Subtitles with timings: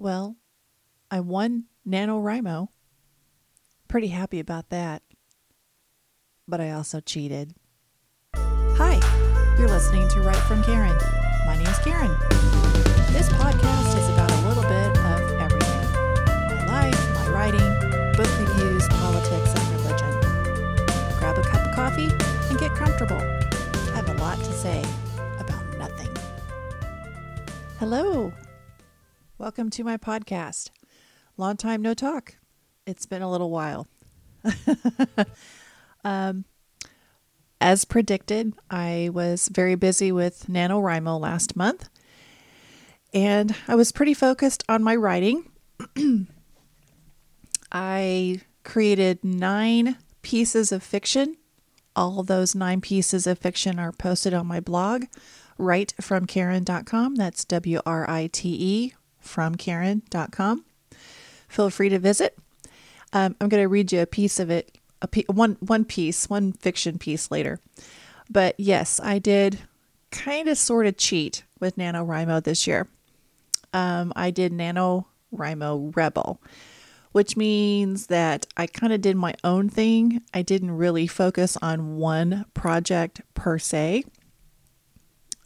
[0.00, 0.36] Well,
[1.10, 2.68] I won NaNoWriMo.
[3.86, 5.02] Pretty happy about that.
[6.48, 7.52] But I also cheated.
[8.34, 8.96] Hi,
[9.58, 10.96] you're listening to Write from Karen.
[11.44, 12.16] My name's Karen.
[13.12, 15.84] This podcast is about a little bit of everything
[16.48, 20.18] my life, my writing, book reviews, politics, and religion.
[21.18, 22.08] Grab a cup of coffee
[22.48, 23.20] and get comfortable.
[23.20, 24.82] I have a lot to say
[25.38, 26.08] about nothing.
[27.78, 28.32] Hello.
[29.40, 30.68] Welcome to my podcast.
[31.38, 32.36] Long time no talk.
[32.86, 33.88] It's been a little while.
[36.04, 36.44] um,
[37.58, 41.88] as predicted, I was very busy with NaNoWriMo last month,
[43.14, 45.50] and I was pretty focused on my writing.
[47.72, 51.38] I created nine pieces of fiction.
[51.96, 55.04] All those nine pieces of fiction are posted on my blog,
[55.58, 57.14] writefromkaren.com.
[57.14, 60.64] That's W R I T E from Karen.com.
[61.48, 62.38] Feel free to visit.
[63.12, 66.52] Um, I'm going to read you a piece of it, a one one piece, one
[66.52, 67.58] fiction piece later.
[68.30, 69.58] But yes, I did
[70.10, 72.88] kind of sort of cheat with NaNoWriMo this year.
[73.72, 76.40] Um, I did NaNoWriMo Rebel,
[77.12, 80.22] which means that I kind of did my own thing.
[80.32, 84.04] I didn't really focus on one project per se.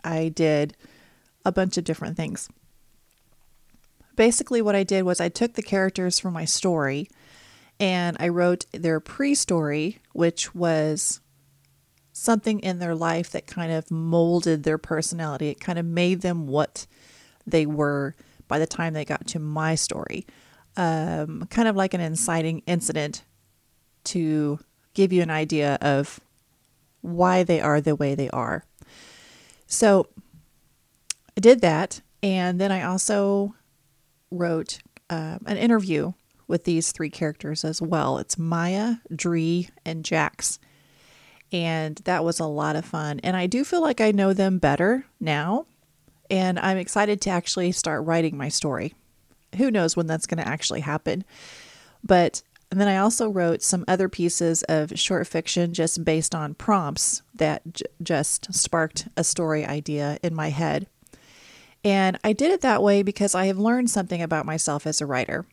[0.03, 0.77] I did
[1.47, 2.49] a bunch of different things
[4.17, 7.09] basically what I did was I took the characters from my story
[7.81, 11.21] and I wrote their pre story, which was
[12.13, 15.49] something in their life that kind of molded their personality.
[15.49, 16.87] It kind of made them what
[17.47, 18.15] they were
[18.47, 20.27] by the time they got to my story.
[20.77, 23.25] Um, kind of like an inciting incident
[24.05, 24.59] to
[24.95, 26.21] give you an idea of
[27.01, 28.65] why they are the way they are.
[29.67, 30.09] So
[31.37, 32.01] I did that.
[32.23, 33.55] And then I also
[34.37, 34.79] wrote
[35.11, 36.13] um, an interview
[36.47, 38.19] with these three characters as well.
[38.19, 40.59] It's Maya, Dree, and Jax.
[41.53, 43.21] And that was a lot of fun.
[43.23, 45.67] And I do feel like I know them better now.
[46.31, 48.95] And I'm excited to actually start writing my story.
[49.57, 51.25] Who knows when that's going to actually happen.
[52.03, 56.55] But and then I also wrote some other pieces of short fiction just based on
[56.55, 60.89] prompts that j- just sparked a story idea in my head.
[61.85, 65.07] And I did it that way because I have learned something about myself as a
[65.07, 65.47] writer.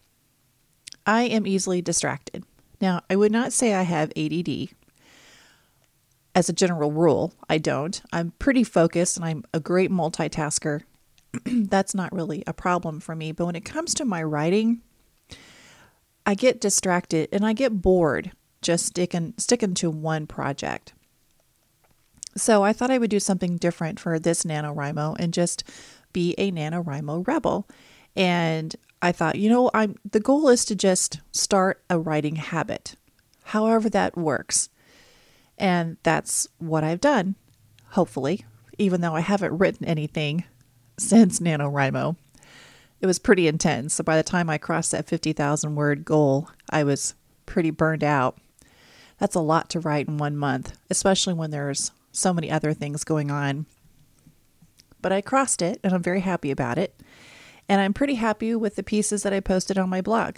[1.06, 2.46] I am easily distracted.
[2.80, 4.70] Now, I would not say I have ADD.
[6.34, 8.02] As a general rule, I don't.
[8.14, 10.84] I'm pretty focused and I'm a great multitasker.
[11.46, 13.34] That's not really a problem for me.
[13.34, 14.82] But when it comes to my writing,
[16.26, 18.32] I get distracted and I get bored
[18.62, 20.94] just sticking sticking to one project.
[22.38, 25.64] So I thought I would do something different for this NaNoWriMo and just
[26.14, 27.68] be a NaNoWriMo rebel.
[28.16, 32.96] And I thought, you know, I'm the goal is to just start a writing habit,
[33.46, 34.70] however that works.
[35.58, 37.36] And that's what I've done,
[37.90, 38.46] hopefully,
[38.78, 40.44] even though I haven't written anything
[40.98, 42.16] since NaNoWriMo.
[43.00, 43.96] It was pretty intense.
[43.96, 47.16] So by the time I crossed that 50,000 word goal, I was
[47.48, 48.38] pretty burned out.
[49.18, 53.04] That's a lot to write in one month, especially when there's so many other things
[53.04, 53.66] going on
[55.02, 57.00] but I crossed it and I'm very happy about it.
[57.70, 60.38] And I'm pretty happy with the pieces that I posted on my blog.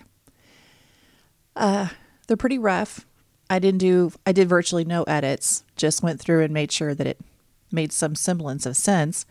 [1.55, 1.89] Uh,
[2.27, 3.05] they're pretty rough.
[3.49, 7.07] I didn't do, I did virtually no edits, just went through and made sure that
[7.07, 7.19] it
[7.71, 9.25] made some semblance of sense.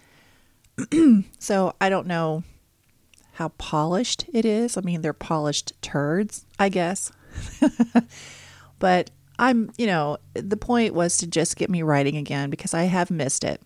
[1.38, 2.44] so I don't know
[3.34, 4.76] how polished it is.
[4.76, 7.12] I mean, they're polished turds, I guess.
[8.78, 12.84] but I'm, you know, the point was to just get me writing again because I
[12.84, 13.60] have missed it.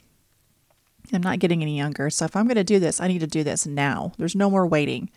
[1.13, 2.11] I'm not getting any younger.
[2.11, 4.13] So if I'm going to do this, I need to do this now.
[4.19, 5.11] There's no more waiting.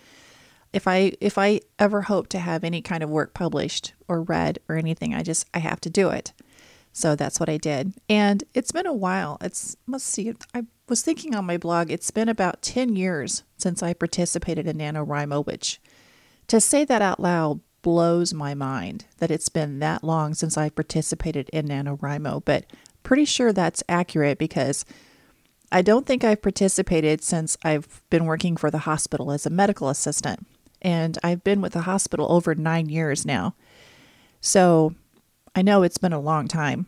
[0.71, 4.59] If I if I ever hope to have any kind of work published or read
[4.69, 6.33] or anything, I just I have to do it.
[6.91, 7.93] So that's what I did.
[8.07, 9.37] And it's been a while.
[9.41, 10.33] It's let's see.
[10.53, 14.77] I was thinking on my blog, it's been about 10 years since I participated in
[14.77, 15.79] NaNoWriMo, which
[16.47, 20.69] to say that out loud blows my mind that it's been that long since I
[20.69, 22.65] participated in NaNoWriMo, but
[23.03, 24.83] pretty sure that's accurate because
[25.71, 29.89] I don't think I've participated since I've been working for the hospital as a medical
[29.89, 30.45] assistant.
[30.81, 33.55] And I've been with the hospital over nine years now.
[34.41, 34.95] So
[35.55, 36.87] I know it's been a long time.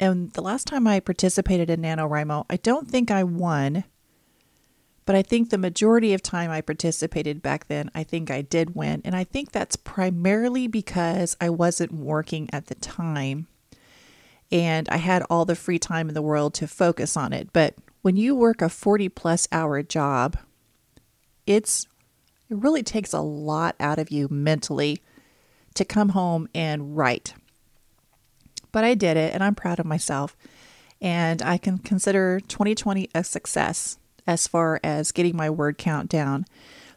[0.00, 3.84] And the last time I participated in NaNoWriMo, I don't think I won,
[5.06, 8.74] but I think the majority of time I participated back then, I think I did
[8.74, 9.02] win.
[9.04, 13.48] And I think that's primarily because I wasn't working at the time
[14.50, 17.52] and I had all the free time in the world to focus on it.
[17.52, 20.38] But when you work a 40 plus hour job,
[21.46, 21.86] it's
[22.50, 25.02] It really takes a lot out of you mentally
[25.74, 27.34] to come home and write.
[28.72, 30.36] But I did it and I'm proud of myself.
[31.00, 36.44] And I can consider 2020 a success as far as getting my word count down,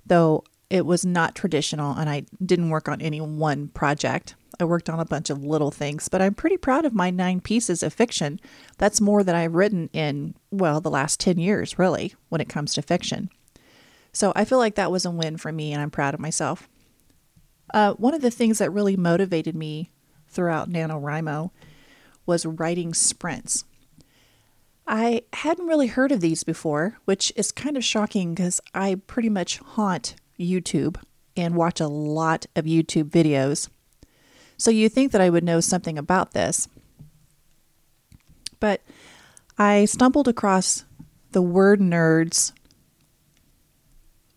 [0.06, 4.36] though it was not traditional and I didn't work on any one project.
[4.62, 7.42] I worked on a bunch of little things, but I'm pretty proud of my nine
[7.42, 8.40] pieces of fiction.
[8.78, 12.74] That's more than I've written in, well, the last 10 years, really, when it comes
[12.76, 13.30] to fiction.
[14.14, 16.70] So I feel like that was a win for me and I'm proud of myself.
[17.74, 19.90] Uh, one of the things that really motivated me
[20.28, 21.52] throughout NaNoWriMo
[22.26, 23.66] was writing sprints.
[24.88, 29.30] I hadn't really heard of these before, which is kind of shocking because I pretty
[29.30, 30.98] much haunt YouTube
[31.38, 33.70] and watch a lot of YouTube videos.
[34.62, 36.68] So you think that I would know something about this.
[38.60, 38.82] But
[39.58, 40.86] I stumbled across
[41.32, 42.52] the Word Nerds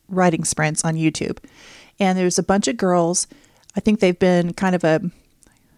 [0.09, 1.45] writing sprints on YouTube.
[2.01, 3.27] And there's a bunch of girls.
[3.77, 5.03] I think they've been kind of a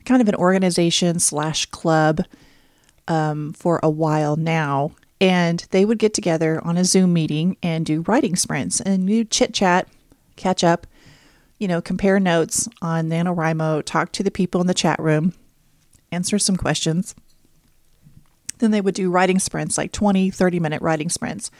[0.04, 2.20] kind of an organization slash club
[3.08, 4.92] um, for a while now.
[5.20, 9.24] And they would get together on a Zoom meeting and do writing sprints and you
[9.24, 9.88] chit chat,
[10.36, 10.86] catch up,
[11.58, 15.32] you know, compare notes on NaNoWriMo, talk to the people in the chat room,
[16.12, 17.14] answer some questions.
[18.58, 21.50] Then they would do writing sprints, like 20, 30 minute writing sprints.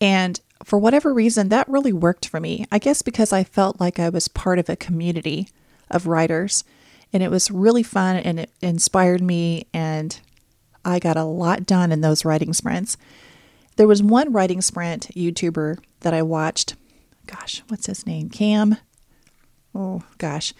[0.00, 2.66] And for whatever reason, that really worked for me.
[2.70, 5.48] I guess because I felt like I was part of a community
[5.90, 6.64] of writers
[7.12, 10.20] and it was really fun and it inspired me and
[10.84, 12.96] I got a lot done in those writing sprints.
[13.76, 16.74] There was one writing sprint YouTuber that I watched.
[17.26, 18.28] Gosh, what's his name?
[18.28, 18.76] Cam.
[19.74, 20.52] Oh gosh.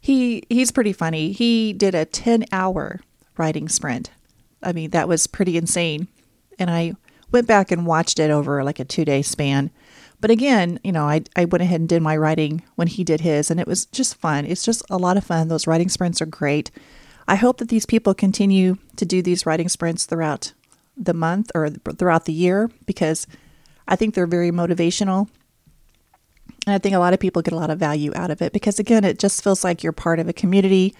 [0.00, 1.32] He he's pretty funny.
[1.32, 3.00] He did a 10-hour
[3.36, 4.10] writing sprint.
[4.62, 6.08] I mean, that was pretty insane.
[6.58, 6.94] And I
[7.32, 9.70] went back and watched it over like a 2-day span.
[10.20, 13.22] But again, you know, I, I went ahead and did my writing when he did
[13.22, 14.44] his, and it was just fun.
[14.44, 15.48] It's just a lot of fun.
[15.48, 16.70] Those writing sprints are great.
[17.26, 20.52] I hope that these people continue to do these writing sprints throughout
[20.96, 23.26] the month or throughout the year because
[23.88, 25.28] I think they're very motivational.
[26.66, 28.52] And I think a lot of people get a lot of value out of it
[28.52, 30.94] because, again, it just feels like you're part of a community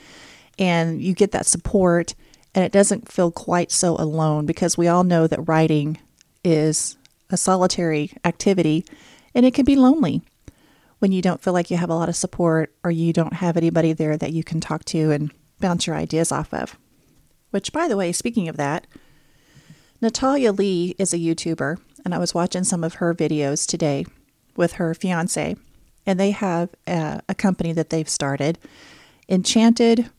[0.59, 2.15] and you get that support
[2.55, 5.99] and it doesn't feel quite so alone because we all know that writing
[6.43, 6.97] is
[7.29, 8.85] a solitary activity
[9.35, 10.23] and it can be lonely
[10.99, 13.57] when you don't feel like you have a lot of support or you don't have
[13.57, 16.77] anybody there that you can talk to and bounce your ideas off of.
[17.51, 18.87] Which, by the way, speaking of that,
[20.01, 24.07] Natalia Leigh is a YouTuber, and I was watching some of her videos today
[24.57, 25.57] with her fiance,
[26.07, 28.59] and they have a, a company that they've started,
[29.29, 30.11] Enchanted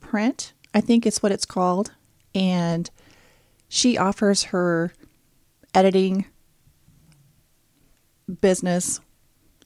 [0.00, 1.92] Print, I think it's what it's called,
[2.34, 2.90] and
[3.68, 4.92] she offers her
[5.74, 6.26] editing
[8.40, 9.00] business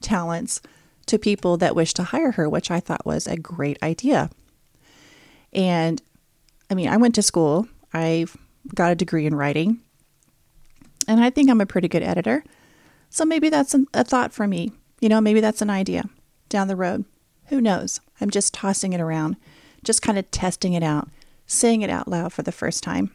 [0.00, 0.60] talents
[1.06, 4.30] to people that wish to hire her, which I thought was a great idea.
[5.52, 6.00] And
[6.70, 8.36] I mean, I went to school, I've
[8.74, 9.80] got a degree in writing,
[11.08, 12.44] and I think I'm a pretty good editor.
[13.10, 14.72] So maybe that's a thought for me.
[15.00, 16.04] You know, maybe that's an idea
[16.48, 17.04] down the road.
[17.46, 18.00] Who knows?
[18.20, 19.36] I'm just tossing it around,
[19.82, 21.08] just kind of testing it out,
[21.46, 23.10] saying it out loud for the first time.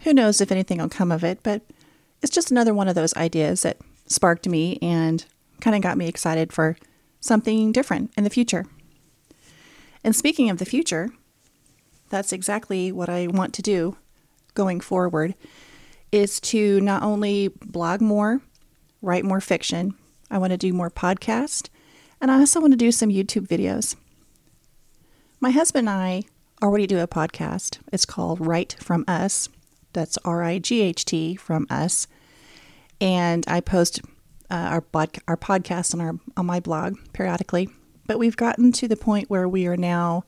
[0.00, 1.62] Who knows if anything will come of it, but
[2.22, 5.24] it's just another one of those ideas that sparked me and
[5.60, 6.76] kind of got me excited for
[7.20, 8.66] something different in the future.
[10.04, 11.10] And speaking of the future,
[12.10, 13.96] that's exactly what I want to do
[14.54, 15.34] going forward
[16.10, 18.40] is to not only blog more,
[19.02, 19.94] write more fiction,
[20.30, 21.68] I want to do more podcast,
[22.20, 23.96] and I also want to do some YouTube videos.
[25.40, 26.22] My husband and I
[26.62, 27.78] already do a podcast.
[27.92, 29.48] It's called Write From Us.
[29.92, 32.06] That's R I G H T from us.
[33.00, 34.00] And I post
[34.50, 37.68] uh, our, bod- our podcast on, our, on my blog periodically.
[38.06, 40.24] But we've gotten to the point where we are now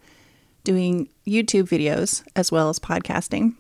[0.62, 3.56] doing YouTube videos as well as podcasting.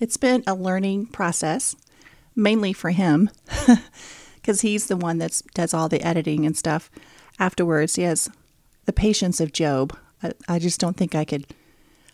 [0.00, 1.76] It's been a learning process,
[2.36, 3.30] mainly for him,
[4.36, 6.90] because he's the one that does all the editing and stuff
[7.38, 7.96] afterwards.
[7.96, 8.30] He has
[8.84, 9.96] the patience of Job.
[10.22, 11.46] I, I just don't think I could,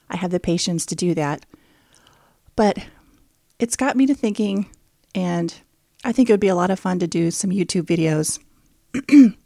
[0.08, 1.46] I have the patience to do that.
[2.56, 2.86] But
[3.58, 4.70] it's got me to thinking,
[5.14, 5.54] and
[6.04, 8.38] I think it would be a lot of fun to do some YouTube videos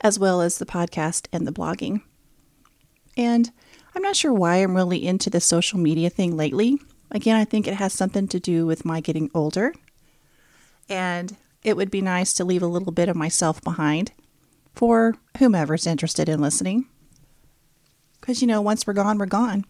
[0.00, 2.02] as well as the podcast and the blogging.
[3.16, 3.50] And
[3.94, 6.78] I'm not sure why I'm really into the social media thing lately.
[7.10, 9.74] Again, I think it has something to do with my getting older.
[10.88, 14.12] And it would be nice to leave a little bit of myself behind
[14.74, 16.86] for whomever's interested in listening.
[18.20, 19.64] Because, you know, once we're gone, we're gone.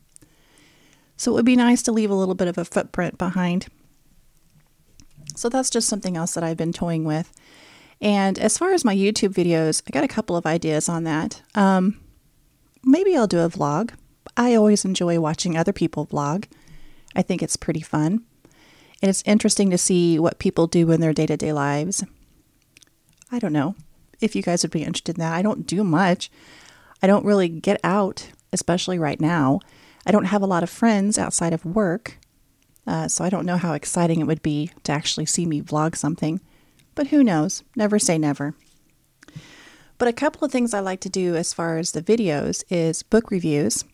[1.17, 3.67] So it would be nice to leave a little bit of a footprint behind.
[5.37, 7.33] So that's just something else that I've been toying with.
[8.01, 11.43] And as far as my YouTube videos, I got a couple of ideas on that.
[11.55, 12.01] Um,
[12.83, 13.93] maybe I'll do a vlog.
[14.37, 16.47] I always enjoy watching other people vlog.
[17.15, 18.23] I think it's pretty fun.
[19.03, 22.05] And it's interesting to see what people do in their day to day lives.
[23.33, 23.75] I don't know
[24.21, 25.35] if you guys would be interested in that.
[25.35, 26.31] I don't do much.
[27.03, 29.61] I don't really get out, especially right now.
[30.07, 32.19] I don't have a lot of friends outside of work,
[32.87, 35.97] uh, so I don't know how exciting it would be to actually see me vlog
[35.97, 36.41] something.
[36.95, 37.63] But who knows?
[37.77, 38.55] Never say never.
[39.99, 43.03] But a couple of things I like to do as far as the videos is
[43.03, 43.85] book reviews,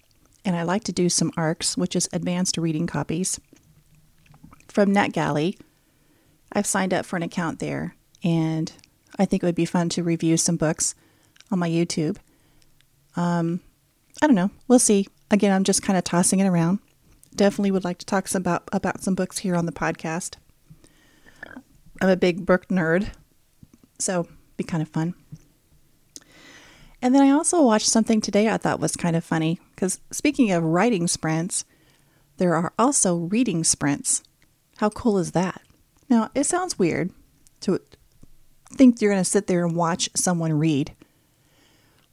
[0.47, 3.41] and I like to do some ARCs, which is advanced reading copies
[4.69, 5.59] from NetGalley.
[6.53, 8.73] I've signed up for an account there, and
[9.19, 10.95] I think it would be fun to review some books
[11.51, 12.19] on my YouTube.
[13.17, 13.61] Um,
[14.23, 14.51] I don't know.
[14.69, 15.09] We'll see.
[15.33, 16.79] Again, I'm just kind of tossing it around.
[17.35, 20.37] Definitely would like to talk some about about some books here on the podcast.
[22.01, 23.11] I'm a big book nerd,
[23.99, 25.15] so be kind of fun.
[27.07, 30.51] And then I also watched something today I thought was kind of funny because speaking
[30.51, 31.65] of writing sprints,
[32.39, 34.25] there are also reading sprints.
[34.79, 35.63] How cool is that?
[36.09, 37.13] Now, it sounds weird
[37.61, 37.81] to
[38.73, 40.97] think you're going to sit there and watch someone read,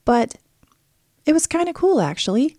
[0.04, 0.36] but
[1.26, 2.56] it was kind of cool actually.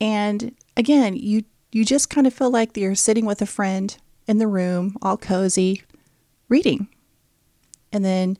[0.00, 3.96] And again, you you just kind of feel like you're sitting with a friend
[4.28, 5.82] in the room, all cozy,
[6.48, 6.86] reading.
[7.92, 8.38] And then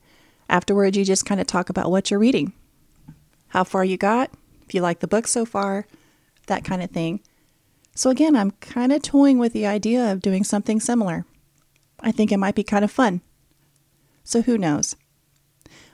[0.48, 2.52] afterwards, you just kind of talk about what you're reading,
[3.52, 4.30] how far you got,
[4.66, 5.86] if you like the book so far,
[6.46, 7.20] that kind of thing.
[7.94, 11.26] So, again, I'm kind of toying with the idea of doing something similar.
[12.00, 13.20] I think it might be kind of fun.
[14.24, 14.96] So, who knows?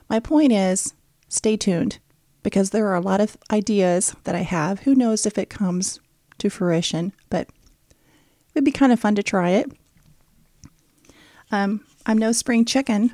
[0.09, 0.93] My point is
[1.27, 1.99] stay tuned
[2.43, 4.81] because there are a lot of ideas that I have.
[4.81, 5.99] Who knows if it comes
[6.37, 7.49] to fruition, but
[7.89, 9.69] it would be kind of fun to try it.
[11.51, 13.13] Um, I'm no spring chicken,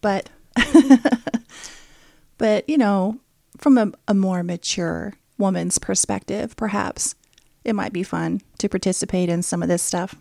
[0.00, 0.30] but
[2.38, 3.18] but you know,
[3.62, 7.14] from a, a more mature woman's perspective, perhaps
[7.64, 10.16] it might be fun to participate in some of this stuff.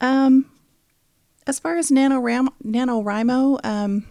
[0.00, 0.46] Um,
[1.46, 4.06] as far as NaNoWriMo, NaNoWriMo, um,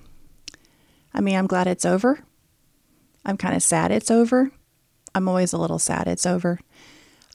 [1.13, 2.19] I mean, I'm glad it's over.
[3.23, 4.51] I'm kind of sad it's over.
[5.13, 6.59] I'm always a little sad it's over.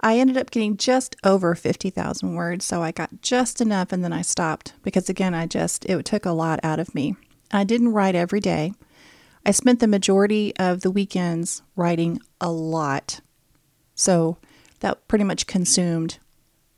[0.01, 4.13] I ended up getting just over 50,000 words, so I got just enough and then
[4.13, 7.15] I stopped because, again, I just, it took a lot out of me.
[7.53, 8.73] I didn't write every day.
[9.45, 13.21] I spent the majority of the weekends writing a lot
[13.95, 14.39] so
[14.81, 16.19] that pretty much consumed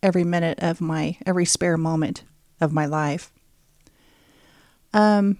[0.02, 2.24] every minute of my, every spare moment
[2.60, 3.32] of my life.
[4.92, 5.38] Um,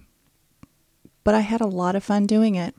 [1.23, 2.75] but I had a lot of fun doing it.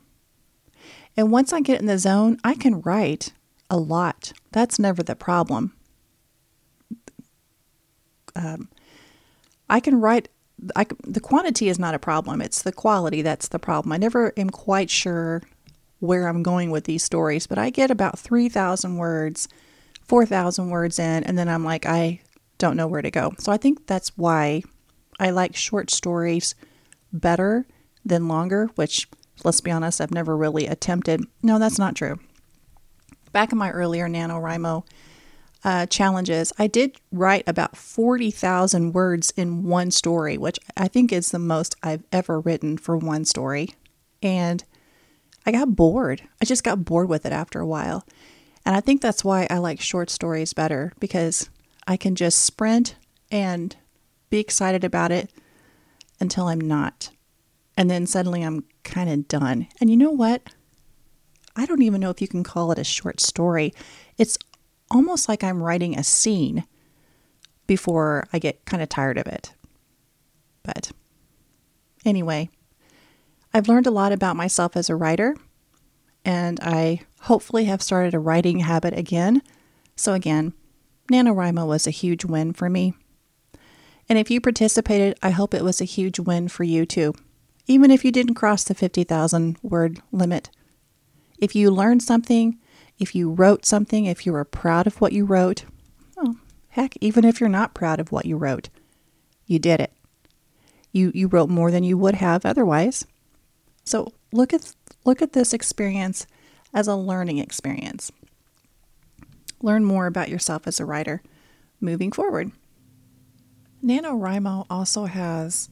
[1.15, 3.33] And once I get in the zone, I can write
[3.69, 4.33] a lot.
[4.51, 5.73] That's never the problem.
[8.35, 8.69] Um,
[9.69, 10.29] I can write.
[10.75, 12.41] I, the quantity is not a problem.
[12.41, 13.91] It's the quality that's the problem.
[13.91, 15.43] I never am quite sure
[15.99, 19.47] where I'm going with these stories, but I get about 3,000 words,
[20.03, 22.21] 4,000 words in, and then I'm like, I
[22.57, 23.33] don't know where to go.
[23.39, 24.63] So I think that's why
[25.19, 26.55] I like short stories
[27.11, 27.65] better
[28.05, 29.07] than longer, which,
[29.43, 31.23] let's be honest, I've never really attempted.
[31.41, 32.19] No, that's not true.
[33.31, 34.83] Back in my earlier NaNoWriMo
[35.67, 41.31] uh, challenges, I did write about 40,000 words in one story, which I think is
[41.31, 43.75] the most I've ever written for one story.
[44.23, 44.63] And
[45.45, 46.21] I got bored.
[46.41, 48.07] I just got bored with it after a while.
[48.65, 51.49] And I think that's why I like short stories better because
[51.85, 52.95] I can just sprint
[53.29, 53.75] and
[54.29, 55.29] be excited about it
[56.21, 57.09] until I'm not.
[57.75, 59.67] And then suddenly I'm kind of done.
[59.81, 60.43] And you know what?
[61.57, 63.73] I don't even know if you can call it a short story.
[64.17, 64.37] It's
[64.89, 66.65] almost like I'm writing a scene
[67.65, 69.53] before I get kind of tired of it.
[70.63, 70.91] But
[72.05, 72.49] anyway,
[73.53, 75.35] I've learned a lot about myself as a writer,
[76.23, 79.41] and I hopefully have started a writing habit again.
[79.95, 80.53] So, again,
[81.11, 82.93] NaNoWriMo was a huge win for me.
[84.09, 87.13] And if you participated, I hope it was a huge win for you too,
[87.65, 90.49] even if you didn't cross the 50,000 word limit.
[91.39, 92.57] If you learned something,
[92.99, 95.65] if you wrote something, if you were proud of what you wrote,
[96.15, 96.37] well,
[96.69, 98.69] heck, even if you're not proud of what you wrote,
[99.45, 99.93] you did it.
[100.91, 103.05] You, you wrote more than you would have otherwise.
[103.83, 104.73] So look at
[105.05, 106.27] look at this experience
[106.73, 108.11] as a learning experience.
[109.61, 111.21] Learn more about yourself as a writer
[111.79, 112.51] moving forward.
[113.83, 115.69] NaNoWriMo also has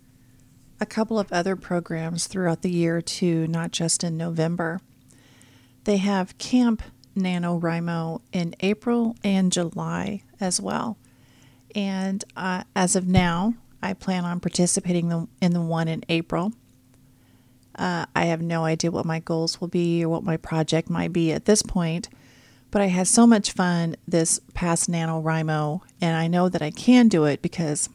[0.79, 4.79] a couple of other programs throughout the year too, not just in November.
[5.85, 6.83] They have Camp
[7.15, 10.97] NaNoWriMo in April and July as well.
[11.73, 16.53] And uh, as of now, I plan on participating in the one in April.
[17.77, 21.11] Uh, I have no idea what my goals will be or what my project might
[21.11, 22.07] be at this point,
[22.71, 27.09] but I had so much fun this past NaNoWriMo, and I know that I can
[27.09, 27.89] do it because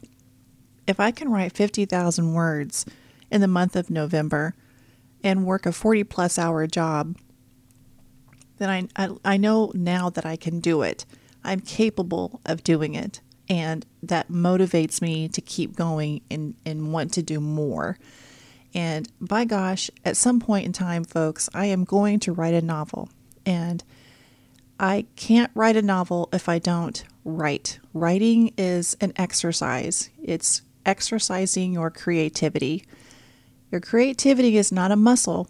[0.86, 2.84] if I can write 50,000 words
[3.30, 4.54] in the month of November
[5.24, 7.16] and work a 40 plus hour job,
[8.60, 11.06] then I, I, I know now that I can do it.
[11.42, 13.20] I'm capable of doing it.
[13.48, 17.98] And that motivates me to keep going and, and want to do more.
[18.74, 22.60] And by gosh, at some point in time, folks, I am going to write a
[22.60, 23.08] novel.
[23.46, 23.82] And
[24.78, 27.80] I can't write a novel if I don't write.
[27.94, 32.84] Writing is an exercise, it's exercising your creativity.
[33.72, 35.48] Your creativity is not a muscle,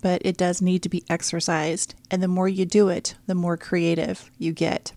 [0.00, 1.94] but it does need to be exercised.
[2.10, 4.92] And the more you do it, the more creative you get.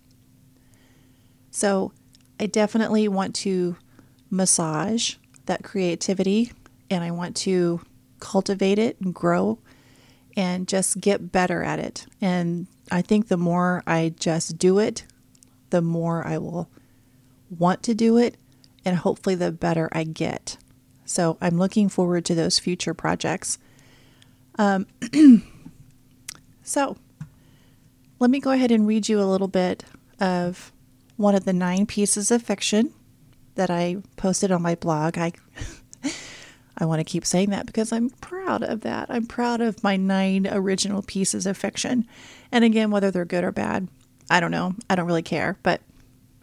[1.51, 1.91] So
[2.39, 3.77] I definitely want to
[4.29, 6.51] massage that creativity
[6.89, 7.81] and I want to
[8.19, 9.60] cultivate it and grow
[10.36, 12.05] and just get better at it.
[12.22, 15.05] And I think the more I just do it,
[15.69, 16.69] the more I will
[17.50, 18.38] want to do it
[18.86, 20.57] and hopefully the better I get.
[21.05, 23.57] So I'm looking forward to those future projects.
[24.57, 24.88] Um,
[26.63, 26.98] so
[28.19, 29.83] let me go ahead and read you a little bit
[30.19, 30.72] of
[31.17, 32.93] one of the nine pieces of fiction
[33.55, 35.17] that I posted on my blog.
[35.17, 35.33] I
[36.77, 39.07] I want to keep saying that because I'm proud of that.
[39.10, 42.07] I'm proud of my nine original pieces of fiction.
[42.51, 43.88] And again, whether they're good or bad,
[44.29, 44.74] I don't know.
[44.89, 45.81] I don't really care, but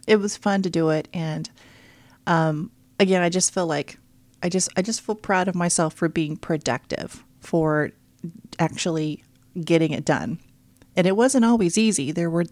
[0.07, 1.49] it was fun to do it and
[2.27, 3.97] um, again, I just feel like
[4.43, 7.91] I just I just feel proud of myself for being productive, for
[8.59, 9.23] actually
[9.63, 10.39] getting it done.
[10.95, 12.11] And it wasn't always easy.
[12.11, 12.45] There were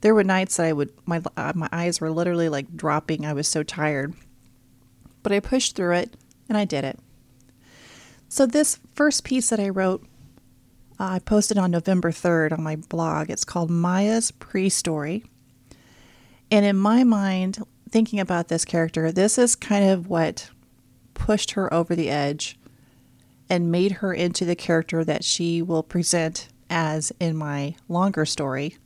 [0.00, 3.24] there were nights that I would my uh, my eyes were literally like dropping.
[3.24, 4.14] I was so tired.
[5.22, 6.14] But I pushed through it
[6.48, 6.98] and I did it.
[8.28, 10.06] So this first piece that I wrote
[11.00, 13.28] uh, I posted on November 3rd on my blog.
[13.28, 15.24] It's called Maya's Pre-Story.
[16.50, 17.58] And in my mind,
[17.90, 20.50] thinking about this character, this is kind of what
[21.14, 22.56] pushed her over the edge
[23.48, 28.76] and made her into the character that she will present as in my longer story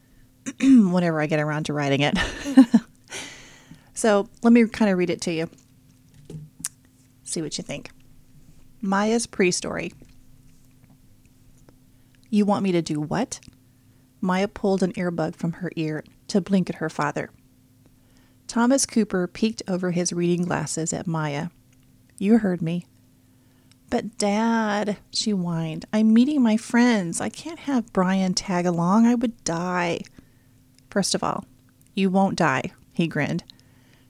[0.60, 2.18] whenever I get around to writing it.
[3.94, 5.48] so let me kind of read it to you.
[7.22, 7.90] See what you think.
[8.80, 9.92] Maya's pre story.
[12.30, 13.40] You want me to do what?
[14.20, 17.30] Maya pulled an earbud from her ear to blink at her father.
[18.46, 21.48] Thomas Cooper peeked over his reading glasses at Maya.
[22.18, 22.86] You heard me.
[23.90, 27.20] But, Dad, she whined, I'm meeting my friends.
[27.20, 29.06] I can't have Brian tag along.
[29.06, 30.00] I would die.
[30.90, 31.44] First of all,
[31.94, 33.44] you won't die, he grinned.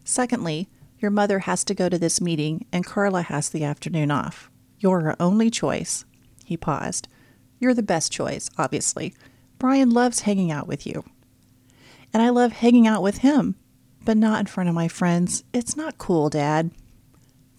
[0.04, 4.50] Secondly, your mother has to go to this meeting, and Carla has the afternoon off.
[4.78, 6.04] You're her only choice.
[6.44, 7.08] He paused.
[7.58, 9.14] You're the best choice, obviously.
[9.58, 11.04] Brian loves hanging out with you.
[12.12, 13.56] And I love hanging out with him
[14.04, 15.44] but not in front of my friends.
[15.52, 16.70] It's not cool, Dad.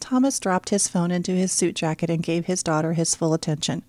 [0.01, 3.83] Thomas dropped his phone into his suit jacket and gave his daughter his full attention.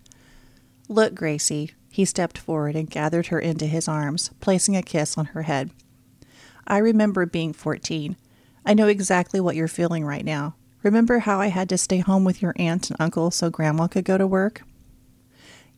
[0.89, 1.73] Look, Gracie.
[1.89, 5.71] He stepped forward and gathered her into his arms, placing a kiss on her head.
[6.67, 8.17] I remember being 14.
[8.65, 10.55] I know exactly what you're feeling right now.
[10.85, 14.05] Remember how I had to stay home with your aunt and uncle so Grandma could
[14.05, 14.63] go to work?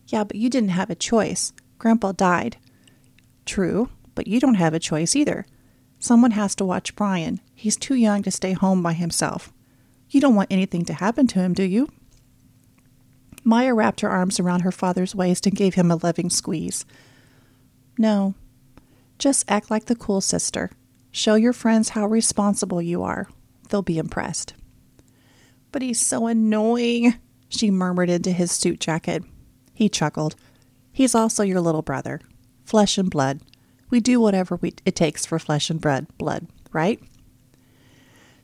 [0.09, 1.53] Yeah, but you didn't have a choice.
[1.79, 2.59] Grandpa died.
[3.47, 5.47] True, but you don't have a choice either.
[5.99, 7.41] Someone has to watch Brian.
[7.55, 9.54] He's too young to stay home by himself.
[10.15, 11.89] You don't want anything to happen to him, do you?
[13.43, 16.87] Maya wrapped her arms around her father's waist and gave him a loving squeeze.
[17.99, 18.35] No,
[19.19, 20.71] just act like the cool sister.
[21.11, 23.29] Show your friends how responsible you are.
[23.69, 24.55] They'll be impressed.
[25.73, 27.15] But he's so annoying,
[27.49, 29.25] she murmured into his suit jacket.
[29.73, 30.37] He chuckled.
[30.93, 32.21] He's also your little brother,
[32.65, 33.41] flesh and blood.
[33.91, 37.03] We do whatever we, it takes for flesh and bread, blood, right?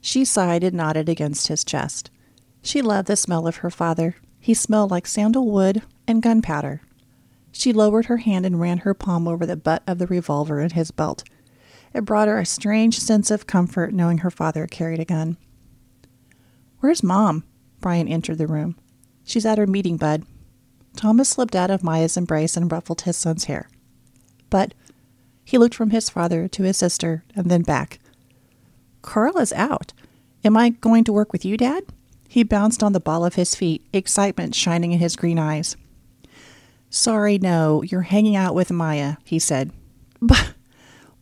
[0.01, 2.11] She sighed and nodded against his chest.
[2.63, 4.17] She loved the smell of her father.
[4.39, 6.83] He smelled like sandalwood and gunpowder.
[7.53, 10.71] She lowered her hand and ran her palm over the butt of the revolver in
[10.71, 11.25] his belt.
[11.93, 15.37] It brought her a strange sense of comfort knowing her father carried a gun.
[16.79, 17.45] Where's Mom?
[17.81, 18.77] Brian entered the room.
[19.25, 20.25] She's at her meeting, Bud.
[20.97, 23.69] Thomas slipped out of Maya's embrace and ruffled his son's hair.
[24.49, 24.75] But
[25.45, 27.99] he looked from his father to his sister and then back.
[29.03, 29.93] Carla's out.
[30.45, 31.85] Am I going to work with you, Dad?
[32.29, 35.77] He bounced on the ball of his feet, excitement shining in his green eyes.
[36.89, 39.73] Sorry, no, you're hanging out with Maya, he said.
[40.21, 40.55] But,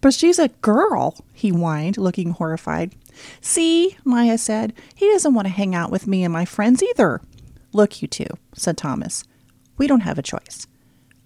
[0.01, 2.95] but she's a girl, he whined, looking horrified.
[3.41, 7.21] See, Maya said, he doesn't want to hang out with me and my friends either.
[7.73, 9.25] Look, you two, said Thomas.
[9.77, 10.67] We don't have a choice.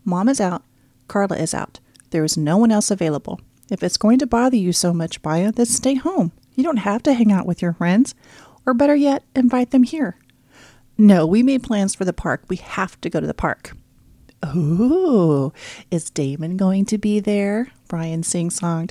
[0.05, 0.63] Mom is out.
[1.09, 1.81] Carla is out.
[2.11, 3.41] There is no one else available.
[3.71, 6.33] If it's going to bother you so much, Maya, then stay home.
[6.55, 8.15] You don't have to hang out with your friends.
[8.65, 10.17] Or better yet, invite them here.
[10.99, 12.45] No, we made plans for the park.
[12.49, 13.77] We have to go to the park.
[14.43, 15.53] Oh,
[15.91, 17.69] is Damon going to be there?
[17.89, 18.91] Brian sing songed.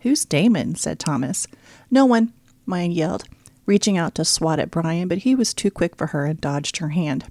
[0.00, 0.74] Who's Damon?
[0.74, 1.46] said Thomas.
[1.90, 2.32] No one,
[2.66, 3.24] Maya yelled,
[3.66, 6.78] reaching out to swat at Brian, but he was too quick for her and dodged
[6.78, 7.24] her hand.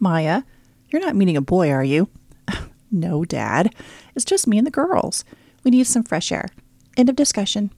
[0.00, 0.42] Maya,
[0.88, 2.08] you're not meeting a boy, are you?
[2.90, 3.74] no, Dad.
[4.14, 5.24] It's just me and the girls.
[5.64, 6.48] We need some fresh air.
[6.96, 7.70] End of discussion.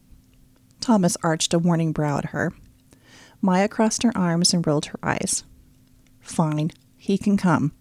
[0.80, 2.52] Thomas arched a warning brow at her.
[3.40, 5.44] Maya crossed her arms and rolled her eyes.
[6.20, 7.72] Fine, he can come.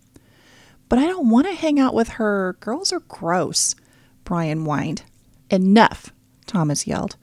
[0.89, 2.58] But I don't want to hang out with her.
[2.60, 3.73] Girls are gross,
[4.23, 5.03] Brian whined.
[5.49, 6.12] Enough,
[6.45, 7.15] Thomas yelled.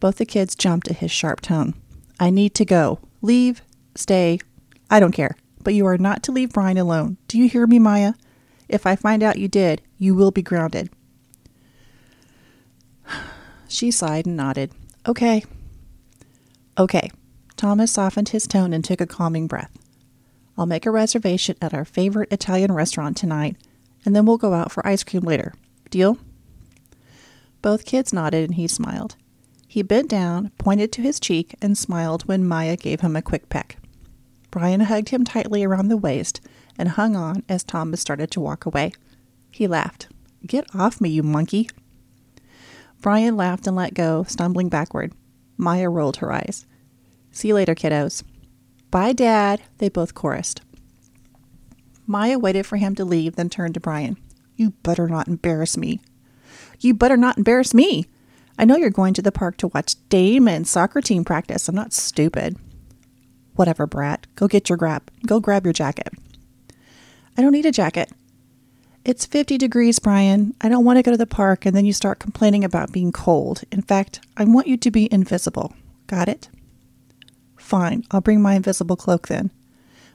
[0.00, 1.74] Both the kids jumped at his sharp tone.
[2.18, 3.00] I need to go.
[3.20, 3.62] Leave,
[3.94, 4.38] stay,
[4.90, 5.36] I don't care.
[5.62, 7.16] But you are not to leave Brian alone.
[7.28, 8.14] Do you hear me, Maya?
[8.68, 10.90] If I find out you did, you will be grounded.
[13.68, 14.70] She sighed and nodded.
[15.06, 15.44] Okay.
[16.78, 17.10] Okay.
[17.56, 19.76] Thomas softened his tone and took a calming breath.
[20.56, 23.56] I'll make a reservation at our favorite Italian restaurant tonight,
[24.04, 25.54] and then we'll go out for ice cream later.
[25.90, 26.18] Deal?
[27.62, 29.16] Both kids nodded and he smiled.
[29.66, 33.48] He bent down, pointed to his cheek, and smiled when Maya gave him a quick
[33.48, 33.78] peck.
[34.50, 36.40] Brian hugged him tightly around the waist
[36.78, 38.92] and hung on as Thomas started to walk away.
[39.50, 40.08] He laughed.
[40.46, 41.70] Get off me, you monkey.
[43.02, 45.12] Brian laughed and let go, stumbling backward.
[45.56, 46.66] Maya rolled her eyes.
[47.32, 48.22] See you later, kiddos.
[48.92, 50.60] Bye, Dad, they both chorused.
[52.06, 54.16] Maya waited for him to leave, then turned to Brian.
[54.54, 56.00] You better not embarrass me.
[56.78, 58.06] You better not embarrass me.
[58.58, 61.68] I know you're going to the park to watch Damon's soccer team practice.
[61.68, 62.56] I'm not stupid.
[63.56, 64.26] Whatever, brat.
[64.36, 65.10] Go get your grab.
[65.26, 66.12] Go grab your jacket.
[67.36, 68.12] I don't need a jacket.
[69.04, 70.54] It's 50 degrees, Brian.
[70.60, 73.10] I don't want to go to the park and then you start complaining about being
[73.10, 73.62] cold.
[73.72, 75.74] In fact, I want you to be invisible.
[76.06, 76.48] Got it?
[77.56, 79.50] Fine, I'll bring my invisible cloak then.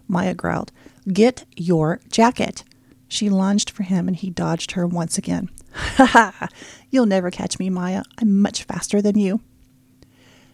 [0.07, 0.71] Maya growled.
[1.11, 2.63] Get your jacket.
[3.09, 5.49] She lunged for him and he dodged her once again.
[5.73, 6.47] Ha ha!
[6.89, 8.03] You'll never catch me, Maya.
[8.19, 9.41] I'm much faster than you.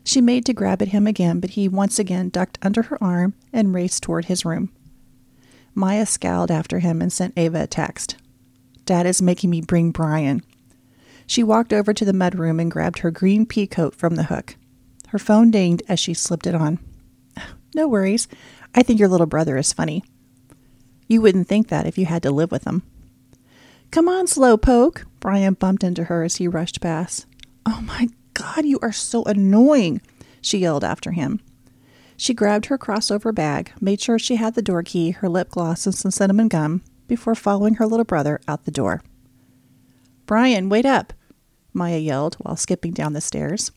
[0.03, 3.35] She made to grab at him again, but he once again ducked under her arm
[3.53, 4.69] and raced toward his room.
[5.75, 8.17] Maya scowled after him and sent Ava a text.
[8.85, 10.43] Dad is making me bring Brian.
[11.25, 14.55] She walked over to the mudroom and grabbed her green pea coat from the hook.
[15.09, 16.79] Her phone dinged as she slipped it on.
[17.75, 18.27] No worries.
[18.75, 20.03] I think your little brother is funny.
[21.07, 22.83] You wouldn't think that if you had to live with him.
[23.89, 27.25] Come on, Slowpoke, Brian bumped into her as he rushed past.
[27.65, 30.01] Oh my God, you are so annoying,
[30.39, 31.39] she yelled after him.
[32.15, 35.87] She grabbed her crossover bag, made sure she had the door key, her lip gloss,
[35.87, 39.01] and some cinnamon gum before following her little brother out the door.
[40.25, 41.13] Brian, wait up,
[41.73, 43.71] Maya yelled while skipping down the stairs.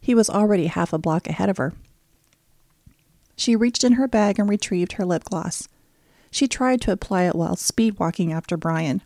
[0.00, 1.72] He was already half a block ahead of her.
[3.36, 5.68] She reached in her bag and retrieved her lip gloss.
[6.30, 9.02] She tried to apply it while speed walking after Brian.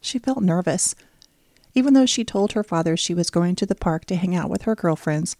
[0.00, 0.94] She felt nervous.
[1.74, 4.50] Even though she told her father she was going to the park to hang out
[4.50, 5.36] with her girlfriends,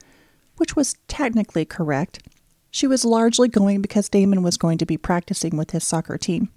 [0.56, 2.20] which was technically correct,
[2.70, 6.50] she was largely going because Damon was going to be practicing with his soccer team.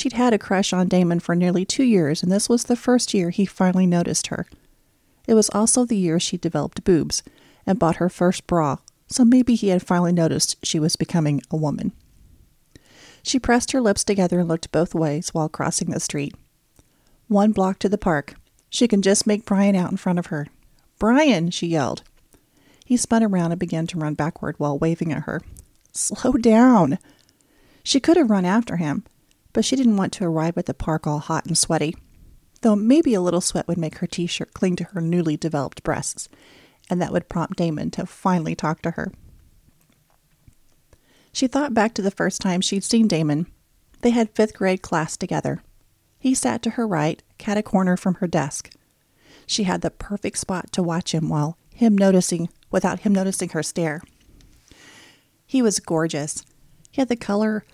[0.00, 3.12] She'd had a crush on Damon for nearly two years, and this was the first
[3.12, 4.46] year he finally noticed her.
[5.26, 7.22] It was also the year she developed boobs
[7.66, 11.56] and bought her first bra, so maybe he had finally noticed she was becoming a
[11.56, 11.92] woman.
[13.22, 16.34] She pressed her lips together and looked both ways while crossing the street.
[17.28, 18.36] One block to the park.
[18.70, 20.46] She can just make Brian out in front of her.
[20.98, 22.04] Brian, she yelled.
[22.86, 25.42] He spun around and began to run backward while waving at her.
[25.92, 26.98] Slow down.
[27.82, 29.04] She could have run after him,
[29.52, 31.96] but she didn't want to arrive at the park all hot and sweaty,
[32.62, 35.82] though maybe a little sweat would make her t shirt cling to her newly developed
[35.82, 36.28] breasts,
[36.88, 39.12] and that would prompt Damon to finally talk to her.
[41.32, 43.46] She thought back to the first time she'd seen Damon.
[44.02, 45.62] They had fifth grade class together.
[46.18, 48.70] He sat to her right, cat a corner from her desk.
[49.46, 53.62] She had the perfect spot to watch him while him noticing without him noticing her
[53.62, 54.02] stare.
[55.46, 56.44] He was gorgeous.
[56.90, 57.64] He had the color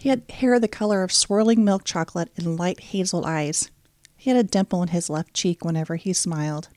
[0.00, 3.70] he had hair the color of swirling milk chocolate and light hazel eyes.
[4.16, 6.68] He had a dimple in his left cheek whenever he smiled.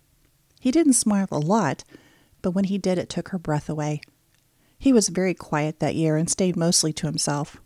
[0.59, 1.85] He didn't smile a lot,
[2.41, 4.01] but when he did, it took her breath away.
[4.77, 7.57] He was very quiet that year and stayed mostly to himself.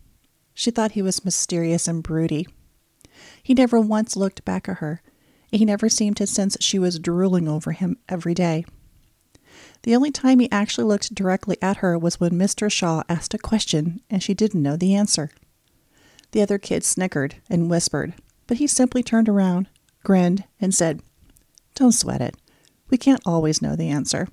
[0.53, 2.47] She thought he was mysterious and broody.
[3.41, 5.01] He never once looked back at her.
[5.51, 8.63] He never seemed to sense she was drooling over him every day.
[9.83, 12.71] The only time he actually looked directly at her was when Mr.
[12.71, 15.31] Shaw asked a question and she didn't know the answer.
[16.31, 18.13] The other kids snickered and whispered,
[18.47, 19.67] but he simply turned around,
[20.03, 21.01] grinned, and said,
[21.75, 22.35] Don't sweat it.
[22.89, 24.27] We can't always know the answer.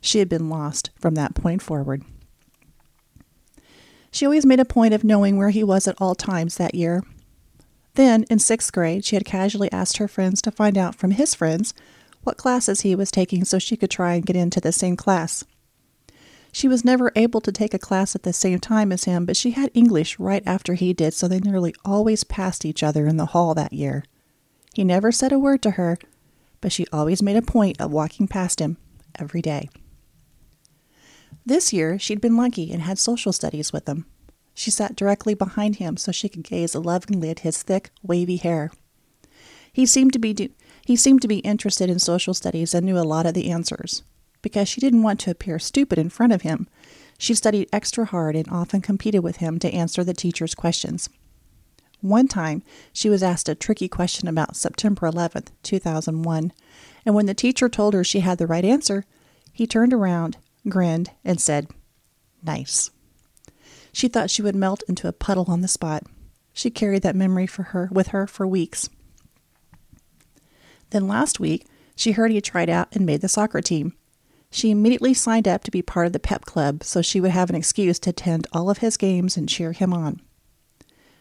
[0.00, 2.02] She had been lost from that point forward.
[4.10, 7.02] She always made a point of knowing where he was at all times that year.
[7.94, 11.34] Then, in sixth grade, she had casually asked her friends to find out from his
[11.34, 11.74] friends
[12.22, 15.44] what classes he was taking so she could try and get into the same class.
[16.52, 19.36] She was never able to take a class at the same time as him, but
[19.36, 23.16] she had English right after he did, so they nearly always passed each other in
[23.16, 24.04] the hall that year.
[24.74, 25.98] He never said a word to her,
[26.60, 28.76] but she always made a point of walking past him
[29.18, 29.70] every day.
[31.46, 34.06] This year, she'd been lucky and had social studies with him.
[34.54, 38.70] She sat directly behind him so she could gaze lovingly at his thick, wavy hair.
[39.72, 40.50] He seemed to be do-
[40.84, 44.02] he seemed to be interested in social studies and knew a lot of the answers.
[44.42, 46.68] Because she didn't want to appear stupid in front of him,
[47.18, 51.10] she studied extra hard and often competed with him to answer the teacher's questions.
[52.00, 56.52] One time, she was asked a tricky question about September 11th, 2001,
[57.04, 59.04] and when the teacher told her she had the right answer,
[59.52, 61.68] he turned around, grinned, and said,
[62.42, 62.90] Nice.
[63.92, 66.04] She thought she would melt into a puddle on the spot.
[66.54, 68.88] She carried that memory for her with her for weeks.
[70.90, 73.94] Then last week, she heard he tried out and made the soccer team.
[74.50, 77.50] She immediately signed up to be part of the pep club so she would have
[77.50, 80.20] an excuse to attend all of his games and cheer him on.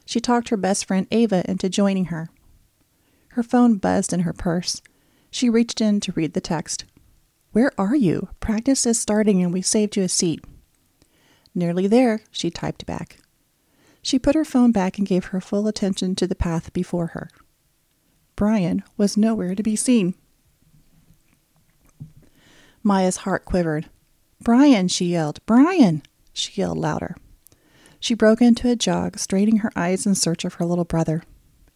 [0.06, 2.30] She talked her best friend Ava into joining her.
[3.30, 4.82] Her phone buzzed in her purse.
[5.30, 6.86] She reached in to read the text.
[7.52, 8.30] Where are you?
[8.40, 10.44] Practice is starting and we saved you a seat.
[11.54, 13.20] Nearly there, she typed back.
[14.02, 17.30] She put her phone back and gave her full attention to the path before her.
[18.36, 20.16] Brian was nowhere to be seen.
[22.84, 23.90] Maya's heart quivered.
[24.42, 25.40] Brian, she yelled.
[25.46, 26.02] Brian!
[26.34, 27.16] She yelled louder.
[28.00, 31.24] She broke into a jog, straining her eyes in search of her little brother.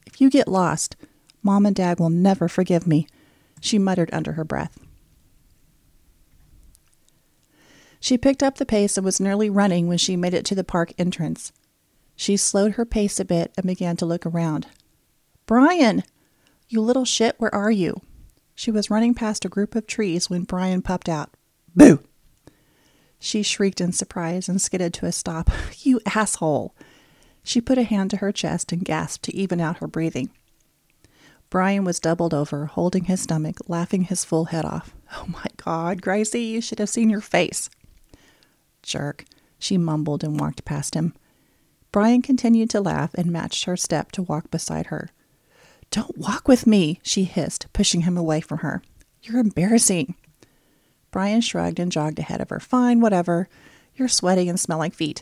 [0.05, 0.95] If you get lost,
[1.41, 3.07] Mom and Dad will never forgive me,
[3.59, 4.79] she muttered under her breath.
[7.99, 10.63] She picked up the pace and was nearly running when she made it to the
[10.63, 11.51] park entrance.
[12.15, 14.67] She slowed her pace a bit and began to look around.
[15.45, 16.03] Brian!
[16.67, 18.01] You little shit, where are you?
[18.55, 21.31] She was running past a group of trees when Brian popped out.
[21.75, 21.99] Boo!
[23.19, 25.49] She shrieked in surprise and skidded to a stop.
[25.79, 26.75] You asshole!
[27.43, 30.29] She put a hand to her chest and gasped to even out her breathing.
[31.49, 34.95] Brian was doubled over, holding his stomach, laughing his full head off.
[35.15, 37.69] Oh my God, Gracie, you should have seen your face.
[38.81, 39.25] Jerk,
[39.59, 41.13] she mumbled and walked past him.
[41.91, 45.09] Brian continued to laugh and matched her step to walk beside her.
[45.93, 48.81] Don't walk with me, she hissed, pushing him away from her.
[49.21, 50.15] You're embarrassing.
[51.11, 52.59] Brian shrugged and jogged ahead of her.
[52.59, 53.47] Fine, whatever.
[53.93, 55.21] You're sweaty and smell like feet.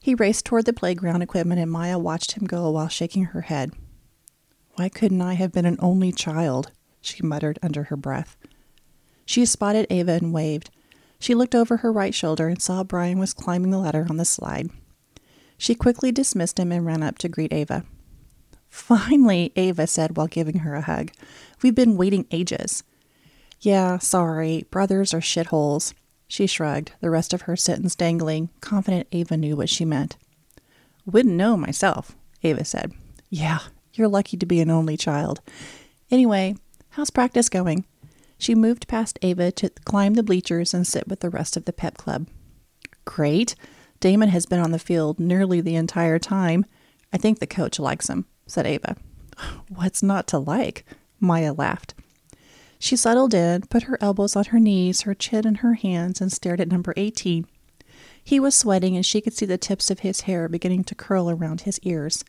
[0.00, 3.70] He raced toward the playground equipment, and Maya watched him go while shaking her head.
[4.74, 6.72] Why couldn't I have been an only child?
[7.00, 8.36] she muttered under her breath.
[9.24, 10.70] She spotted Ava and waved.
[11.20, 14.24] She looked over her right shoulder and saw Brian was climbing the ladder on the
[14.24, 14.70] slide.
[15.56, 17.84] She quickly dismissed him and ran up to greet Ava.
[18.70, 21.10] Finally, Ava said while giving her a hug.
[21.60, 22.84] We've been waiting ages.
[23.60, 24.64] Yeah, sorry.
[24.70, 25.92] Brothers are shitholes.
[26.28, 30.16] She shrugged, the rest of her sentence dangling, confident Ava knew what she meant.
[31.04, 32.92] Wouldn't know myself, Ava said.
[33.28, 33.58] Yeah,
[33.94, 35.40] you're lucky to be an only child.
[36.10, 36.54] Anyway,
[36.90, 37.84] how's practice going?
[38.38, 41.72] She moved past Ava to climb the bleachers and sit with the rest of the
[41.72, 42.28] pep club.
[43.04, 43.56] Great.
[43.98, 46.64] Damon has been on the field nearly the entire time.
[47.12, 48.96] I think the coach likes him said Ava.
[49.68, 50.84] What's not to like?
[51.18, 51.94] Maya laughed.
[52.78, 56.32] She settled in, put her elbows on her knees, her chin in her hands, and
[56.32, 57.46] stared at number 18.
[58.22, 61.30] He was sweating, and she could see the tips of his hair beginning to curl
[61.30, 62.24] around his ears.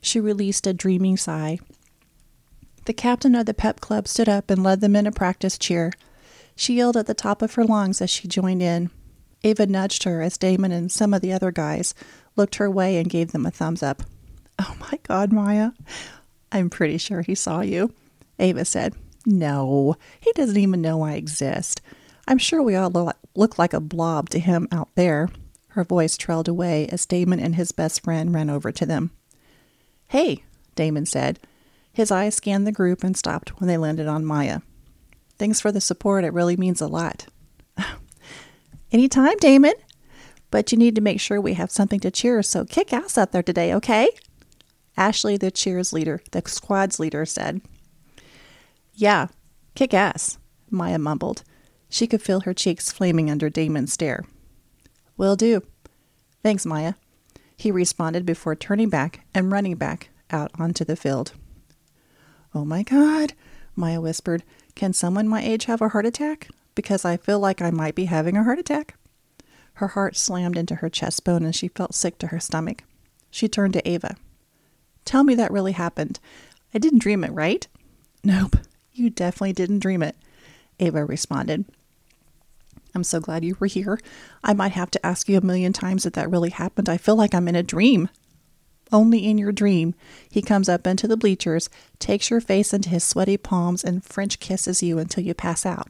[0.00, 1.58] She released a dreaming sigh.
[2.84, 5.92] The captain of the pep club stood up and led them in a practice cheer.
[6.54, 8.90] She yelled at the top of her lungs as she joined in.
[9.42, 11.94] Ava nudged her as Damon and some of the other guys
[12.36, 14.02] looked her way and gave them a thumbs up.
[14.68, 15.72] Oh my God, Maya.
[16.50, 17.92] I'm pretty sure he saw you.
[18.38, 18.94] Ava said,
[19.26, 21.82] No, he doesn't even know I exist.
[22.26, 22.90] I'm sure we all
[23.34, 25.28] look like a blob to him out there.
[25.68, 29.10] Her voice trailed away as Damon and his best friend ran over to them.
[30.08, 30.42] Hey,
[30.74, 31.38] Damon said.
[31.92, 34.60] His eyes scanned the group and stopped when they landed on Maya.
[35.38, 36.24] Thanks for the support.
[36.24, 37.26] It really means a lot.
[38.92, 39.74] Anytime, Damon.
[40.50, 43.32] But you need to make sure we have something to cheer, so kick ass out
[43.32, 44.08] there today, okay?
[44.96, 47.60] Ashley, the cheers leader, the squad's leader, said.
[48.94, 49.28] Yeah,
[49.74, 50.38] kick ass,
[50.70, 51.42] Maya mumbled.
[51.88, 54.24] She could feel her cheeks flaming under Damon's stare.
[55.16, 55.62] Will do.
[56.42, 56.94] Thanks, Maya.
[57.56, 61.32] He responded before turning back and running back out onto the field.
[62.54, 63.34] Oh my God,
[63.74, 64.42] Maya whispered.
[64.74, 66.48] Can someone my age have a heart attack?
[66.74, 68.94] Because I feel like I might be having a heart attack.
[69.74, 72.84] Her heart slammed into her chest bone and she felt sick to her stomach.
[73.30, 74.16] She turned to Ava.
[75.06, 76.20] Tell me that really happened.
[76.74, 77.66] I didn't dream it, right?
[78.22, 78.56] Nope,
[78.92, 80.16] you definitely didn't dream it,
[80.78, 81.64] Ava responded.
[82.94, 84.00] I'm so glad you were here.
[84.42, 86.88] I might have to ask you a million times if that really happened.
[86.88, 88.08] I feel like I'm in a dream.
[88.92, 89.94] Only in your dream,
[90.30, 94.38] he comes up into the bleachers, takes your face into his sweaty palms, and French
[94.38, 95.88] kisses you until you pass out.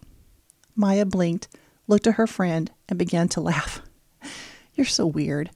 [0.75, 1.49] Maya blinked,
[1.87, 3.83] looked at her friend, and began to laugh.
[4.75, 5.51] You're so weird.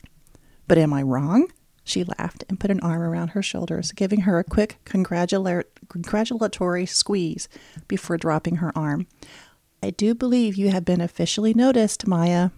[0.68, 1.49] But am I wrong?
[1.90, 6.87] She laughed and put an arm around her shoulders, giving her a quick congratula- congratulatory
[6.87, 7.48] squeeze
[7.88, 9.09] before dropping her arm.
[9.83, 12.50] I do believe you have been officially noticed, Maya.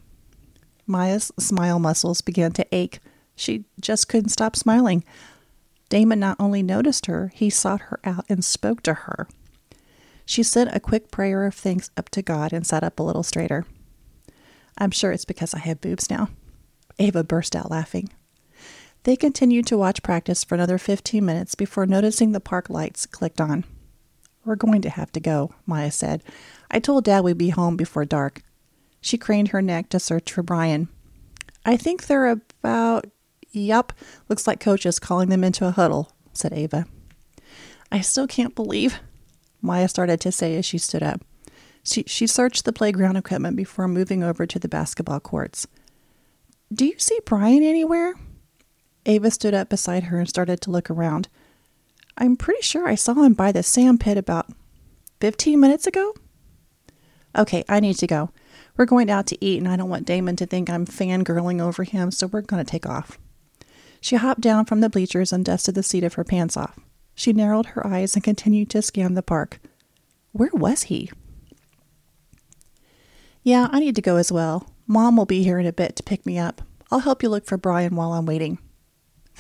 [0.87, 3.01] Maya's smile muscles began to ache.
[3.35, 5.03] She just couldn't stop smiling.
[5.89, 9.29] Damon not only noticed her, he sought her out and spoke to her.
[10.27, 13.23] She sent a quick prayer of thanks up to God and sat up a little
[13.23, 13.65] straighter.
[14.77, 16.29] I'm sure it's because I have boobs now.
[16.99, 18.11] Ava burst out laughing.
[19.05, 23.41] They continued to watch practice for another 15 minutes before noticing the park lights clicked
[23.41, 23.65] on.
[24.45, 26.23] We're going to have to go, Maya said.
[26.71, 28.43] I told Dad we'd be home before dark.
[29.01, 30.89] She craned her neck to search for Brian.
[31.65, 33.07] I think they're about.
[33.51, 33.93] Yup,
[34.29, 36.87] looks like Coach is calling them into a huddle, said Ava.
[37.91, 39.01] I still can't believe,
[39.61, 41.21] Maya started to say as she stood up.
[41.85, 45.67] She, she searched the playground equipment before moving over to the basketball courts.
[46.73, 48.15] Do you see Brian anywhere?
[49.07, 51.29] Ava stood up beside her and started to look around.
[52.17, 54.49] I'm pretty sure I saw him by the sand pit about
[55.21, 56.15] 15 minutes ago.
[57.37, 58.31] Okay, I need to go.
[58.77, 61.85] We're going out to eat, and I don't want Damon to think I'm fangirling over
[61.85, 63.19] him, so we're going to take off.
[64.01, 66.79] She hopped down from the bleachers and dusted the seat of her pants off.
[67.15, 69.61] She narrowed her eyes and continued to scan the park.
[70.33, 71.11] Where was he?
[73.43, 74.69] Yeah, I need to go as well.
[74.87, 76.63] Mom will be here in a bit to pick me up.
[76.91, 78.59] I'll help you look for Brian while I'm waiting.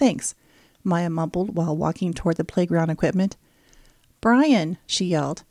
[0.02, 0.34] Thanks,
[0.82, 3.36] Maya mumbled while walking toward the playground equipment.
[4.20, 5.44] Brian, she yelled.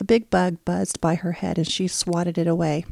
[0.00, 2.86] A big bug buzzed by her head and she swatted it away.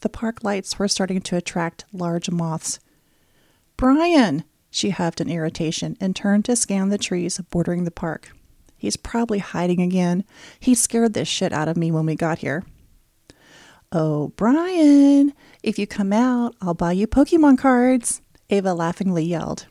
[0.00, 2.80] The park lights were starting to attract large moths.
[3.76, 8.32] Brian, she huffed in irritation and turned to scan the trees bordering the park.
[8.76, 10.24] He's probably hiding again.
[10.58, 12.64] He scared the shit out of me when we got here.
[13.92, 19.66] Oh, Brian, if you come out, I'll buy you Pokemon cards, Ava laughingly yelled.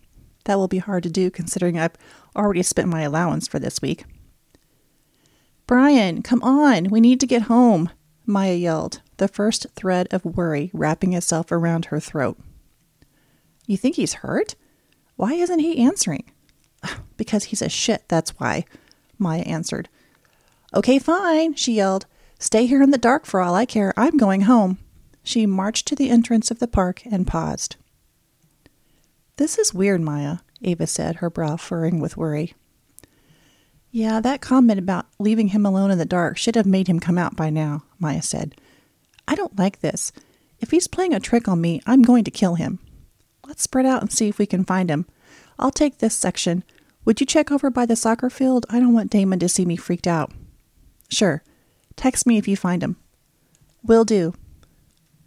[0.46, 1.96] That will be hard to do considering I've
[2.36, 4.06] already spent my allowance for this week.
[5.68, 7.90] Brian, come on, we need to get home,
[8.26, 12.38] Maya yelled, the first thread of worry wrapping itself around her throat.
[13.68, 14.56] You think he's hurt?
[15.16, 16.32] Why isn't he answering?
[17.18, 18.66] because he's a shit, that's why,
[19.18, 19.88] Maya answered.
[20.74, 22.06] Okay, fine, she yelled.
[22.40, 23.94] Stay here in the dark for all I care.
[23.96, 24.80] I'm going home.
[25.24, 27.76] She marched to the entrance of the park and paused.
[29.42, 32.54] This is weird, Maya, Ava said, her brow furrowing with worry.
[33.90, 37.18] Yeah, that comment about leaving him alone in the dark should have made him come
[37.18, 38.54] out by now, Maya said.
[39.28, 40.12] I don't like this.
[40.60, 42.78] If he's playing a trick on me, I'm going to kill him.
[43.48, 45.08] Let's spread out and see if we can find him.
[45.58, 46.64] I'll take this section.
[47.06, 48.68] Would you check over by the soccer field?
[48.70, 50.32] I don't want Damon to see me freaked out.
[51.10, 51.42] Sure.
[51.96, 52.96] Text me if you find him.
[53.82, 54.36] Will do.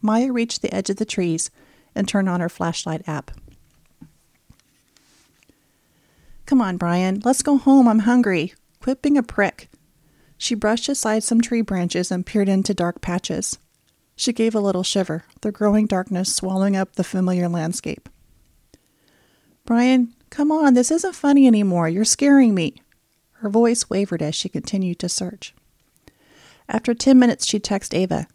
[0.01, 1.51] Maya reached the edge of the trees
[1.97, 3.33] and turned on her flashlight app.
[6.47, 7.21] Come on, Brian.
[7.25, 7.89] Let's go home.
[7.89, 8.55] I'm hungry.
[8.81, 9.71] Quit being a prick.
[10.37, 13.59] She brushed aside some tree branches and peered into dark patches.
[14.17, 18.09] She gave a little shiver, the growing darkness swallowing up the familiar landscape.
[19.65, 20.75] Brian, come on.
[20.75, 21.89] This isn't funny anymore.
[21.89, 22.75] You're scaring me.
[23.39, 25.55] Her voice wavered as she continued to search.
[26.69, 28.27] After ten minutes, she texted Ava.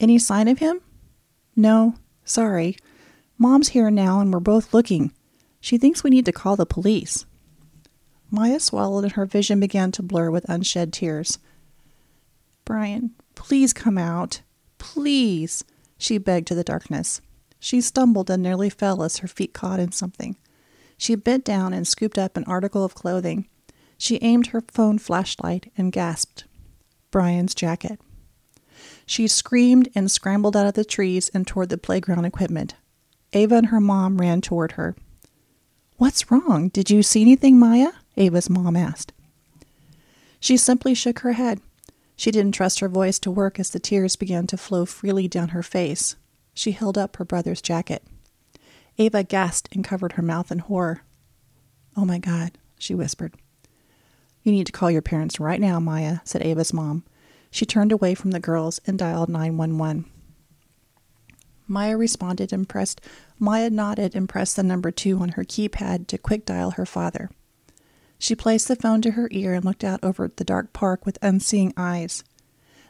[0.00, 0.80] Any sign of him?
[1.54, 1.94] No.
[2.24, 2.76] Sorry.
[3.36, 5.12] Mom's here now and we're both looking.
[5.60, 7.26] She thinks we need to call the police.
[8.32, 11.38] Maya swallowed and her vision began to blur with unshed tears.
[12.64, 14.40] Brian, please come out.
[14.78, 15.64] Please,
[15.98, 17.20] she begged to the darkness.
[17.60, 20.36] She stumbled and nearly fell as her feet caught in something.
[20.96, 23.48] She bent down and scooped up an article of clothing.
[23.98, 26.44] She aimed her phone flashlight and gasped.
[27.10, 28.00] Brian's jacket.
[29.04, 32.76] She screamed and scrambled out of the trees and toward the playground equipment.
[33.34, 34.96] Ava and her mom ran toward her.
[35.98, 36.68] What's wrong?
[36.70, 37.90] Did you see anything, Maya?
[38.16, 39.12] Ava's mom asked.
[40.40, 41.60] She simply shook her head.
[42.16, 45.48] She didn't trust her voice to work as the tears began to flow freely down
[45.50, 46.16] her face.
[46.54, 48.02] She held up her brother's jacket.
[48.98, 51.02] Ava gasped and covered her mouth in horror.
[51.96, 53.34] Oh my God, she whispered.
[54.42, 57.04] You need to call your parents right now, Maya, said Ava's mom.
[57.50, 60.04] She turned away from the girls and dialed 911.
[61.68, 63.00] Maya responded and pressed
[63.38, 67.30] Maya nodded and pressed the number 2 on her keypad to quick dial her father.
[68.22, 71.18] She placed the phone to her ear and looked out over the dark park with
[71.22, 72.22] unseeing eyes.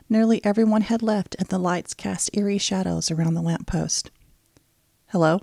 [0.06, 4.10] Nearly everyone had left, and the lights cast eerie shadows around the lamp post.
[5.06, 5.40] Hello?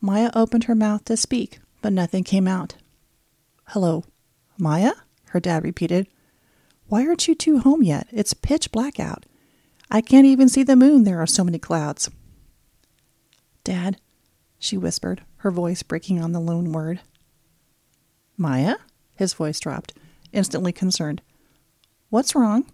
[0.00, 2.76] Maya opened her mouth to speak, but nothing came out.
[3.66, 4.04] Hello,
[4.56, 4.92] Maya?
[5.32, 6.06] her dad repeated.
[6.86, 8.08] Why aren't you two home yet?
[8.10, 9.26] It's pitch black out.
[9.90, 12.10] I can't even see the moon, there are so many clouds.
[13.64, 14.00] Dad,
[14.58, 17.02] she whispered, her voice breaking on the lone word.
[18.38, 18.76] Maya?
[19.16, 19.92] His voice dropped,
[20.32, 21.20] instantly concerned.
[22.08, 22.64] What's wrong?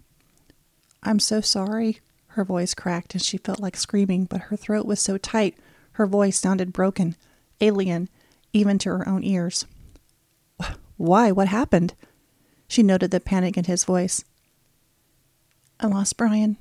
[1.03, 1.99] I'm so sorry.
[2.27, 5.57] Her voice cracked and she felt like screaming, but her throat was so tight,
[5.93, 7.15] her voice sounded broken,
[7.61, 8.09] alien,
[8.53, 9.65] even to her own ears.
[10.97, 11.31] Why?
[11.31, 11.93] What happened?
[12.67, 14.23] She noted the panic in his voice.
[15.79, 16.57] I lost Brian.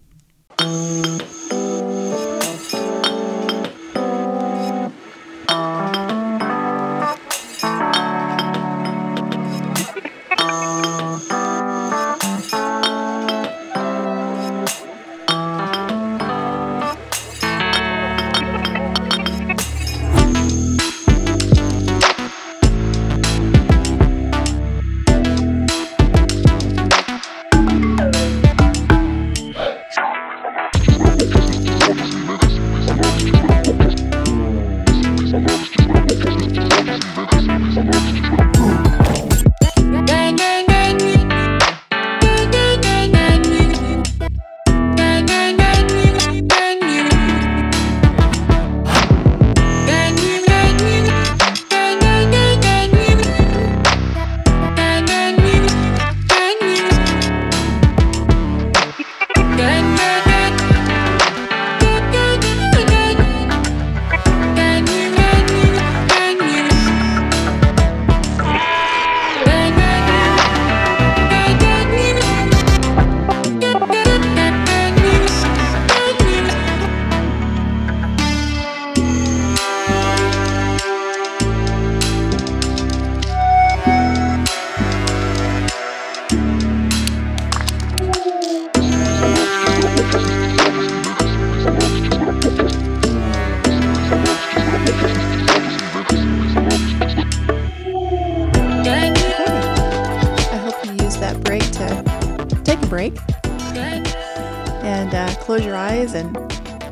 [106.15, 106.37] And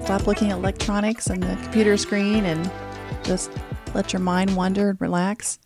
[0.05, 2.70] stop looking at electronics and the computer screen and
[3.25, 3.51] just
[3.95, 5.59] let your mind wander and relax.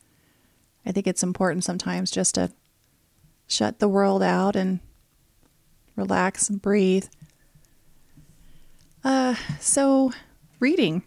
[0.84, 2.52] I think it's important sometimes just to
[3.46, 4.80] shut the world out and
[5.96, 7.06] relax and breathe.
[9.02, 10.12] Uh, so,
[10.60, 11.02] reading.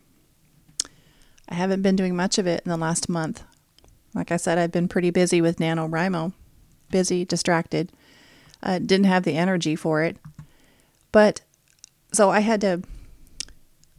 [1.49, 3.43] I haven't been doing much of it in the last month.
[4.13, 6.33] Like I said, I've been pretty busy with NaNoWriMo.
[6.91, 7.91] Busy, distracted.
[8.61, 10.17] Uh, didn't have the energy for it.
[11.11, 11.41] But
[12.11, 12.81] so I had to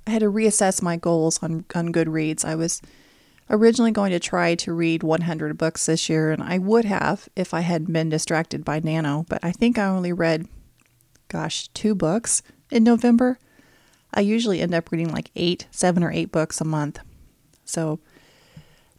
[0.06, 2.44] I had to reassess my goals on on Goodreads.
[2.44, 2.82] I was
[3.48, 7.52] originally going to try to read 100 books this year and I would have if
[7.52, 10.46] I had been distracted by Nano, but I think I only read
[11.28, 13.38] gosh, two books in November.
[14.12, 16.98] I usually end up reading like 8, 7 or 8 books a month.
[17.64, 18.00] So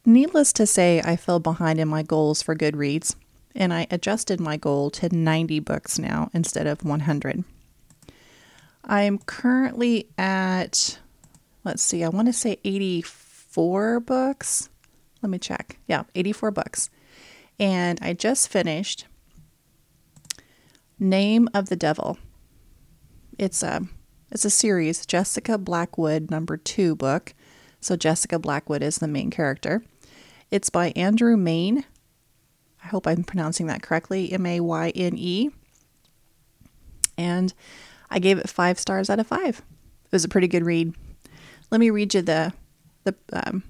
[0.05, 3.15] Needless to say, I fell behind in my goals for Goodreads,
[3.55, 7.43] and I adjusted my goal to 90 books now instead of 100.
[8.83, 10.99] I am currently at,
[11.63, 14.69] let's see, I want to say 84 books.
[15.21, 15.77] Let me check.
[15.87, 16.89] Yeah, 84 books.
[17.59, 19.05] And I just finished
[20.99, 22.17] Name of the Devil.
[23.37, 23.81] It's a
[24.31, 27.33] it's a series, Jessica Blackwood number 2 book.
[27.81, 29.83] So Jessica Blackwood is the main character.
[30.51, 31.85] It's by Andrew Mayne.
[32.83, 35.49] I hope I'm pronouncing that correctly M A Y N E.
[37.17, 37.53] And
[38.11, 39.61] I gave it five stars out of five.
[40.05, 40.93] It was a pretty good read.
[41.71, 42.53] Let me read you the
[43.03, 43.63] the um,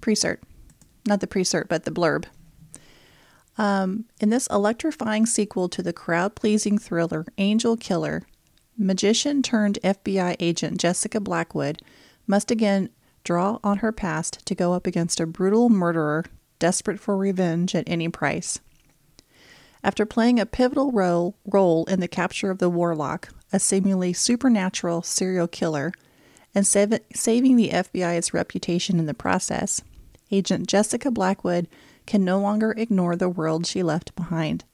[0.00, 0.38] pre-cert,
[1.06, 2.24] not the pre-cert, but the blurb.
[3.58, 8.22] Um, in this electrifying sequel to the crowd-pleasing thriller Angel Killer,
[8.78, 11.82] magician turned FBI agent Jessica Blackwood
[12.26, 12.88] must again
[13.24, 16.24] draw on her past to go up against a brutal murderer
[16.58, 18.60] desperate for revenge at any price.
[19.82, 25.02] After playing a pivotal role, role in the capture of the Warlock, a seemingly supernatural
[25.02, 25.92] serial killer,
[26.54, 29.82] and sav- saving the FBI's reputation in the process,
[30.30, 31.68] Agent Jessica Blackwood
[32.06, 34.64] can no longer ignore the world she left behind.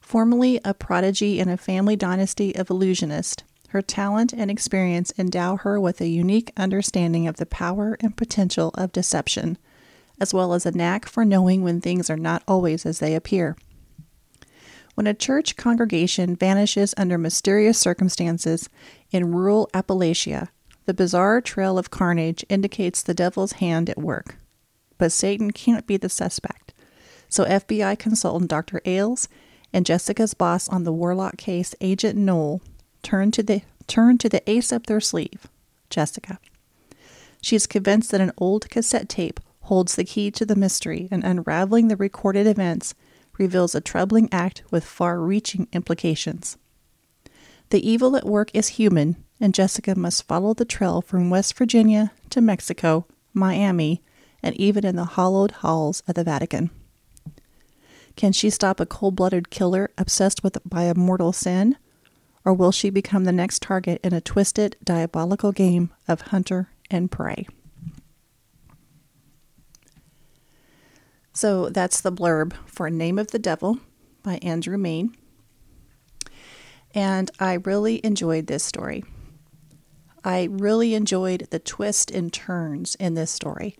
[0.00, 5.80] Formerly a prodigy in a family dynasty of illusionists, her talent and experience endow her
[5.80, 9.58] with a unique understanding of the power and potential of deception,
[10.20, 13.56] as well as a knack for knowing when things are not always as they appear.
[14.96, 18.70] When a church congregation vanishes under mysterious circumstances
[19.10, 20.48] in rural Appalachia,
[20.86, 24.36] the bizarre trail of carnage indicates the devil's hand at work.
[24.96, 26.72] But Satan can't be the suspect.
[27.28, 28.80] So FBI consultant Dr.
[28.86, 29.28] Ailes
[29.70, 32.62] and Jessica's boss on the Warlock case, Agent Knoll,
[33.02, 35.46] turn to the turn to the ace up their sleeve,
[35.90, 36.38] Jessica.
[37.42, 41.22] She is convinced that an old cassette tape holds the key to the mystery, and
[41.22, 42.94] unraveling the recorded events
[43.38, 46.56] reveals a troubling act with far reaching implications.
[47.70, 52.12] The evil at work is human, and Jessica must follow the trail from West Virginia
[52.30, 54.02] to Mexico, Miami,
[54.42, 56.70] and even in the hollowed halls of the Vatican.
[58.16, 61.76] Can she stop a cold blooded killer obsessed with by a mortal sin?
[62.44, 67.10] Or will she become the next target in a twisted, diabolical game of hunter and
[67.10, 67.46] prey?
[71.36, 73.78] So that's the blurb for Name of the Devil
[74.22, 75.14] by Andrew Mayne.
[76.94, 79.04] And I really enjoyed this story.
[80.24, 83.76] I really enjoyed the twist and turns in this story.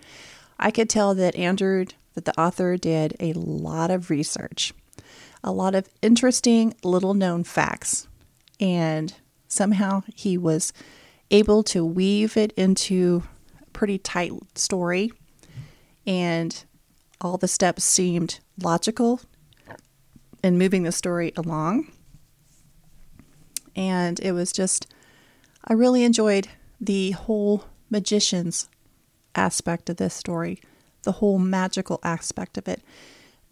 [0.59, 4.75] I could tell that Andrew, that the author, did a lot of research,
[5.43, 8.07] a lot of interesting little known facts,
[8.61, 9.15] and
[9.49, 10.75] somehow he was
[11.31, 13.23] able to weave it into
[13.63, 15.11] a pretty tight story
[16.07, 16.66] and
[17.21, 19.21] all the steps seemed logical
[20.43, 21.91] in moving the story along.
[23.75, 24.87] And it was just,
[25.65, 26.49] I really enjoyed
[26.81, 28.69] the whole magician's
[29.35, 30.61] aspect of this story,
[31.03, 32.83] the whole magical aspect of it.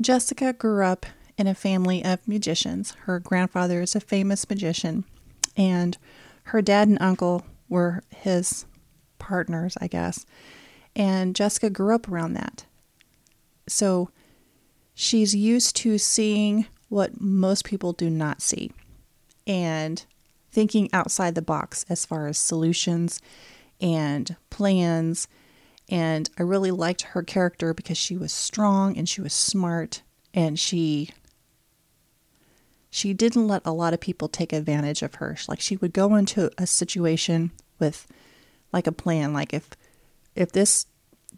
[0.01, 1.07] Jessica grew up
[1.37, 2.93] in a family of magicians.
[3.03, 5.05] Her grandfather is a famous magician,
[5.57, 5.99] and
[6.45, 8.67] her dad and uncle were his
[9.19, 10.27] partners, I guess.
[10.97, 12.65] And Jessica grew up around that.
[13.67, 14.11] So
[14.95, 18.73] she's used to seeing what most people do not see
[19.47, 20.05] and
[20.51, 23.21] thinking outside the box as far as solutions
[23.81, 25.27] and plans.
[25.89, 30.03] And I really liked her character because she was strong and she was smart
[30.33, 31.11] and she
[32.91, 35.37] she didn't let a lot of people take advantage of her.
[35.49, 37.51] Like she would go into a situation
[37.81, 38.07] with
[38.73, 39.71] like a plan like if
[40.37, 40.87] if this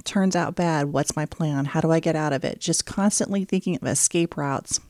[0.07, 1.66] turns out bad, what's my plan?
[1.66, 2.61] How do I get out of it?
[2.61, 4.80] Just constantly thinking of escape routes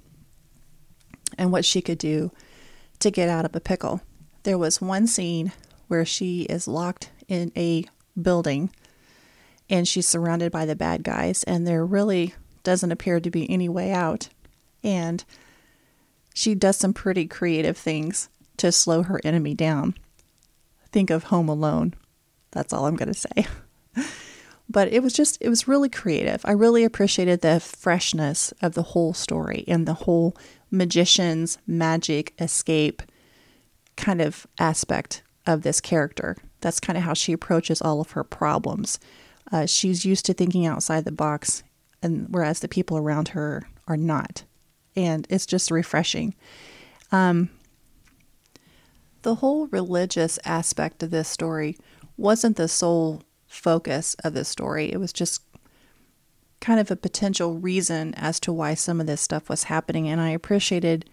[1.37, 2.31] and what she could do
[3.01, 4.01] to get out of a pickle.
[4.45, 5.53] There was one scene
[5.89, 7.85] where she is locked in a
[8.21, 8.71] building
[9.69, 13.69] and she's surrounded by the bad guys, and there really doesn't appear to be any
[13.69, 14.29] way out.
[14.85, 15.25] And
[16.35, 19.97] she does some pretty creative things to slow her enemy down.
[20.93, 21.95] Think of Home Alone.
[22.53, 23.47] That's all I'm going to say.
[24.69, 26.41] but it was just it was really creative.
[26.45, 30.37] I really appreciated the freshness of the whole story and the whole
[30.71, 33.03] magician's magic escape
[33.97, 36.37] kind of aspect of this character.
[36.61, 38.99] That's kind of how she approaches all of her problems.
[39.53, 41.63] Uh, she's used to thinking outside the box
[42.03, 44.43] and whereas the people around her are not.
[44.97, 46.35] And it's just refreshing.
[47.13, 47.51] Um,
[49.23, 51.77] the whole religious aspect of this story
[52.17, 53.23] wasn't the sole
[53.57, 54.93] focus of the story.
[54.93, 55.43] It was just
[56.61, 60.09] kind of a potential reason as to why some of this stuff was happening.
[60.09, 61.09] And I appreciated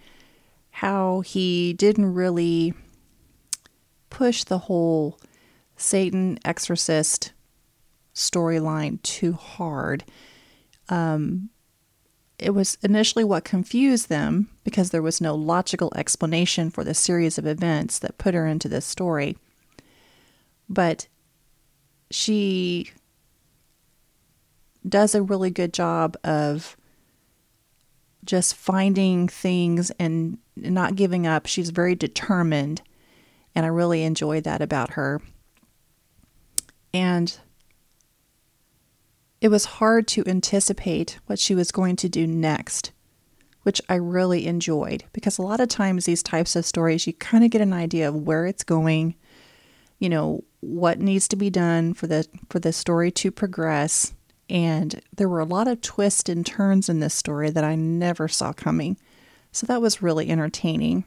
[0.71, 2.73] how he didn't really
[4.09, 5.19] push the whole
[5.75, 7.33] Satan exorcist
[8.15, 10.03] storyline too hard.
[10.89, 11.49] Um,
[12.39, 17.37] it was initially what confused them because there was no logical explanation for the series
[17.37, 19.37] of events that put her into this story.
[20.67, 21.07] But
[22.14, 22.91] she
[24.88, 26.78] does a really good job of
[28.24, 31.45] just finding things and not giving up.
[31.45, 32.82] She's very determined,
[33.55, 35.22] and I really enjoy that about her.
[36.93, 37.36] And
[39.41, 42.91] it was hard to anticipate what she was going to do next,
[43.64, 47.43] which I really enjoyed because a lot of times these types of stories, you kind
[47.43, 49.16] of get an idea of where it's going,
[50.03, 54.13] you know, what needs to be done for the for the story to progress
[54.49, 58.27] and there were a lot of twists and turns in this story that I never
[58.27, 58.97] saw coming.
[59.53, 61.05] So that was really entertaining.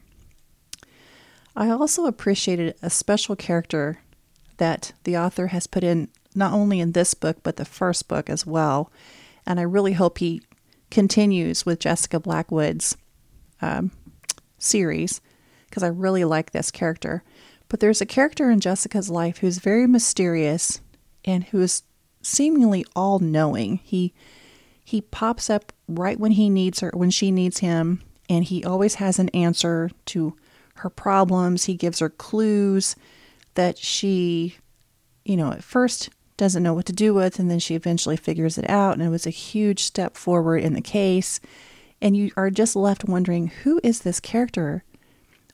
[1.55, 4.01] I also appreciated a special character
[4.57, 8.30] that the author has put in not only in this book, but the first book
[8.30, 8.90] as well.
[9.44, 10.40] And I really hope he
[10.90, 12.97] continues with Jessica Blackwood's
[13.61, 13.90] um,
[14.59, 15.20] series
[15.68, 17.22] because I really like this character.
[17.69, 20.81] But there's a character in Jessica's life who's very mysterious
[21.25, 21.83] and who's
[22.23, 23.81] seemingly all knowing.
[23.83, 24.14] He
[24.85, 28.97] he pops up right when he needs her when she needs him and he always
[28.97, 30.37] has an answer to
[30.77, 31.64] her problems.
[31.64, 32.95] He gives her clues
[33.55, 34.57] that she
[35.27, 38.57] you know, at first doesn't know what to do with, and then she eventually figures
[38.57, 38.95] it out.
[38.95, 41.41] And it was a huge step forward in the case.
[42.01, 44.85] And you are just left wondering who is this character?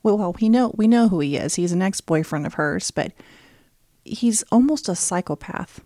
[0.03, 1.55] Well, we know we know who he is.
[1.55, 3.13] He's an ex-boyfriend of hers, but
[4.05, 5.81] he's almost a psychopath.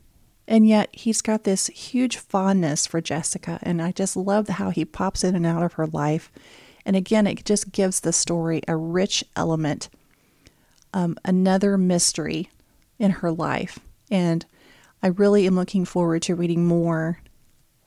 [0.48, 4.84] And yet he's got this huge fondness for Jessica, and I just love how he
[4.84, 6.30] pops in and out of her life.
[6.84, 9.88] And again, it just gives the story a rich element,
[10.94, 12.48] um, another mystery
[12.98, 13.80] in her life.
[14.08, 14.46] And
[15.02, 17.20] I really am looking forward to reading more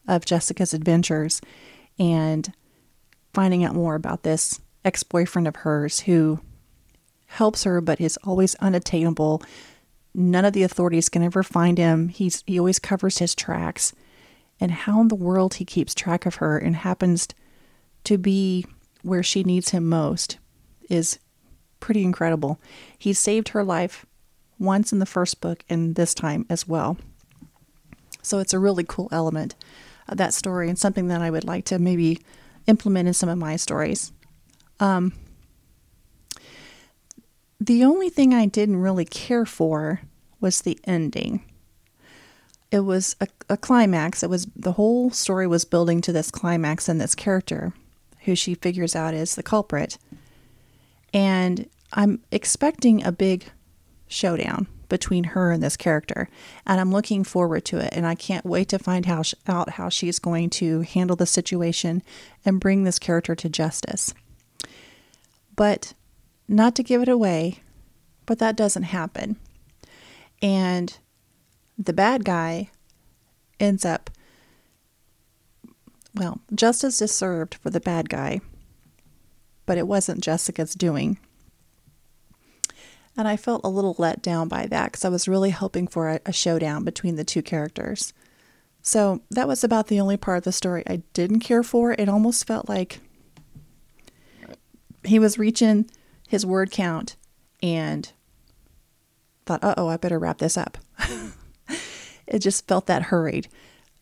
[0.05, 1.39] of Jessica's adventures
[1.97, 2.51] and
[3.33, 6.39] finding out more about this ex boyfriend of hers who
[7.27, 9.41] helps her but is always unattainable.
[10.13, 12.09] None of the authorities can ever find him.
[12.09, 13.93] He's he always covers his tracks.
[14.59, 17.27] And how in the world he keeps track of her and happens
[18.03, 18.65] to be
[19.03, 20.37] where she needs him most
[20.89, 21.19] is
[21.79, 22.59] pretty incredible.
[22.97, 24.05] He saved her life
[24.57, 26.97] once in the first book and this time as well.
[28.21, 29.55] So it's a really cool element
[30.09, 32.19] of that story and something that I would like to maybe
[32.67, 34.11] implement in some of my stories.
[34.79, 35.13] Um,
[37.59, 40.01] the only thing I didn't really care for
[40.39, 41.43] was the ending.
[42.71, 44.23] It was a, a climax.
[44.23, 47.73] It was the whole story was building to this climax and this character,
[48.21, 49.97] who she figures out is the culprit.
[51.13, 53.45] And I'm expecting a big
[54.07, 56.29] showdown between her and this character.
[56.65, 57.89] And I'm looking forward to it.
[57.91, 62.03] And I can't wait to find how, out how she's going to handle the situation
[62.45, 64.13] and bring this character to justice.
[65.59, 65.93] But
[66.47, 67.57] not to give it away,
[68.25, 69.35] but that doesn't happen.
[70.41, 70.97] And
[71.77, 72.69] the bad guy
[73.59, 74.09] ends up,
[76.15, 78.39] well, justice is served for the bad guy,
[79.65, 81.19] but it wasn't Jessica's doing.
[83.17, 86.07] And I felt a little let down by that because I was really hoping for
[86.07, 88.13] a, a showdown between the two characters.
[88.81, 91.91] So that was about the only part of the story I didn't care for.
[91.91, 93.01] It almost felt like
[95.09, 95.89] he was reaching
[96.27, 97.15] his word count
[97.61, 98.11] and
[99.45, 100.77] thought, uh oh, I better wrap this up.
[102.27, 103.47] it just felt that hurried.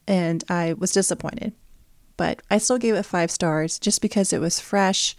[0.08, 1.54] And I was disappointed.
[2.18, 5.16] But I still gave it five stars just because it was fresh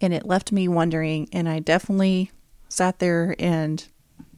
[0.00, 1.28] and it left me wondering.
[1.32, 2.30] And I definitely
[2.68, 3.86] sat there and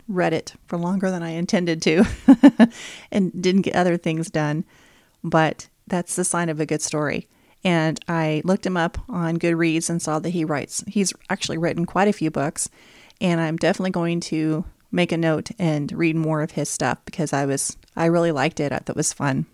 [0.06, 2.04] read it for longer than I intended to
[3.12, 4.64] and didn't get other things done.
[5.22, 7.28] But that's the sign of a good story.
[7.64, 11.86] And I looked him up on Goodreads and saw that he writes, he's actually written
[11.86, 12.68] quite a few books.
[13.20, 17.32] And I'm definitely going to make a note and read more of his stuff because
[17.32, 18.70] I was, I really liked it.
[18.72, 19.46] I thought it was fun.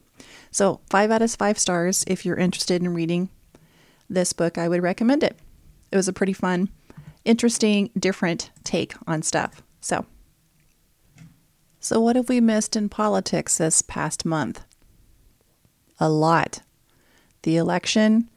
[0.51, 2.05] So, five out of five stars.
[2.09, 3.29] If you're interested in reading
[4.09, 5.39] this book, I would recommend it.
[5.93, 6.69] It was a pretty fun
[7.25, 9.63] interesting, different take on stuff.
[9.81, 10.07] So,
[11.79, 14.65] so what have we missed in politics this past month?
[15.99, 16.63] A lot.
[17.43, 18.29] The election,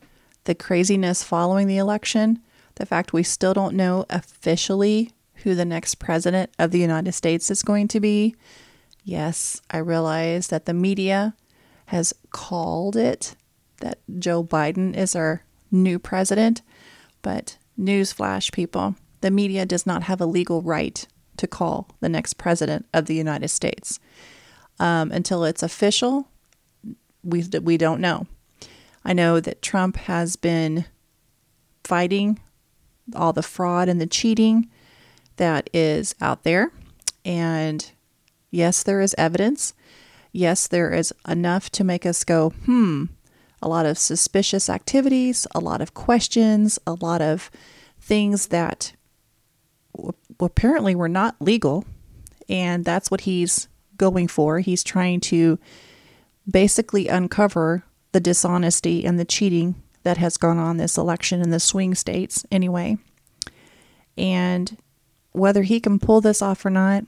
[0.45, 2.39] the craziness following the election,
[2.75, 7.51] the fact we still don't know officially who the next president of the United States
[7.51, 8.35] is going to be.
[9.03, 11.35] Yes, I realize that the media
[11.87, 13.35] has called it
[13.81, 16.61] that Joe Biden is our new president,
[17.21, 22.33] but Newsflash, people the media does not have a legal right to call the next
[22.33, 23.97] president of the United States.
[24.79, 26.27] Um, until it's official,
[27.23, 28.27] we, we don't know.
[29.05, 30.85] I know that Trump has been
[31.83, 32.39] fighting
[33.15, 34.69] all the fraud and the cheating
[35.35, 36.71] that is out there.
[37.25, 37.91] And
[38.51, 39.73] yes, there is evidence.
[40.31, 43.05] Yes, there is enough to make us go, hmm,
[43.61, 47.51] a lot of suspicious activities, a lot of questions, a lot of
[47.99, 48.93] things that
[50.39, 51.85] apparently were not legal.
[52.49, 54.59] And that's what he's going for.
[54.59, 55.59] He's trying to
[56.49, 57.83] basically uncover
[58.13, 62.45] the dishonesty and the cheating that has gone on this election in the swing states,
[62.51, 62.97] anyway.
[64.17, 64.77] And
[65.31, 67.03] whether he can pull this off or not,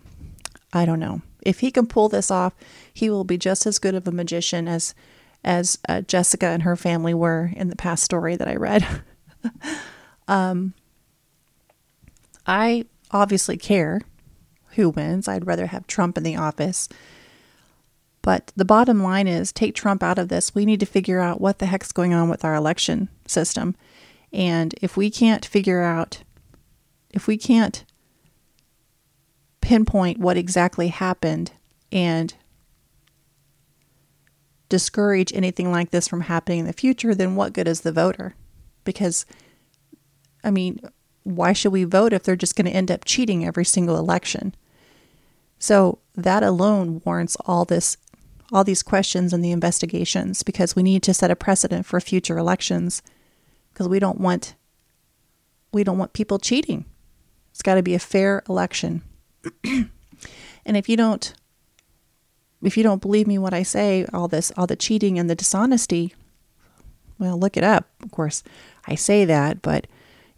[0.73, 1.21] I don't know.
[1.41, 2.53] If he can pull this off,
[2.93, 4.93] he will be just as good of a magician as
[5.43, 8.85] as uh, Jessica and her family were in the past story that I read.
[10.27, 10.73] Um,
[12.45, 14.01] I obviously care
[14.71, 15.27] who wins.
[15.27, 16.89] I'd rather have Trump in the office.
[18.25, 20.55] But the bottom line is take Trump out of this.
[20.55, 23.75] We need to figure out what the heck's going on with our election system.
[24.33, 26.23] And if we can't figure out,
[27.11, 27.85] if we can't
[29.61, 31.51] pinpoint what exactly happened
[31.91, 32.33] and
[34.69, 38.33] discourage anything like this from happening in the future, then what good is the voter?
[38.85, 39.27] Because,
[40.43, 40.79] I mean,
[41.21, 44.55] why should we vote if they're just going to end up cheating every single election?
[45.59, 47.97] So that alone warrants all this
[48.55, 52.37] all these questions and the investigations because we need to set a precedent for future
[52.37, 53.01] elections
[53.73, 54.55] because we don't want
[55.73, 56.85] we don't want people cheating.
[57.51, 59.01] It's got to be a fair election.
[59.65, 59.89] and
[60.65, 61.33] if you don't
[62.63, 65.35] if you don't believe me what I say, all this all the cheating and the
[65.35, 66.15] dishonesty,
[67.19, 67.89] well, look it up.
[68.03, 68.41] Of course,
[68.87, 69.85] I say that, but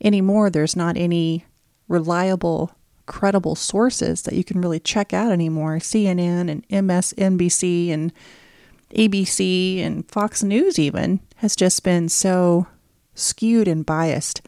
[0.04, 1.46] anymore there's not any
[1.88, 2.72] reliable
[3.08, 5.78] credible sources that you can really check out anymore.
[5.78, 8.14] CNN and MSNBC and
[8.94, 12.68] ABC and Fox News, even, has just been so
[13.16, 14.42] skewed and biased.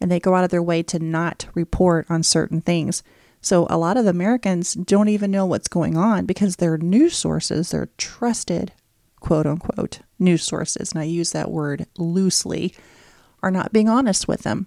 [0.00, 3.02] And they go out of their way to not report on certain things.
[3.40, 7.70] So a lot of Americans don't even know what's going on because their news sources,
[7.70, 8.72] their trusted
[9.20, 12.74] quote unquote news sources, and I use that word loosely,
[13.42, 14.66] are not being honest with them.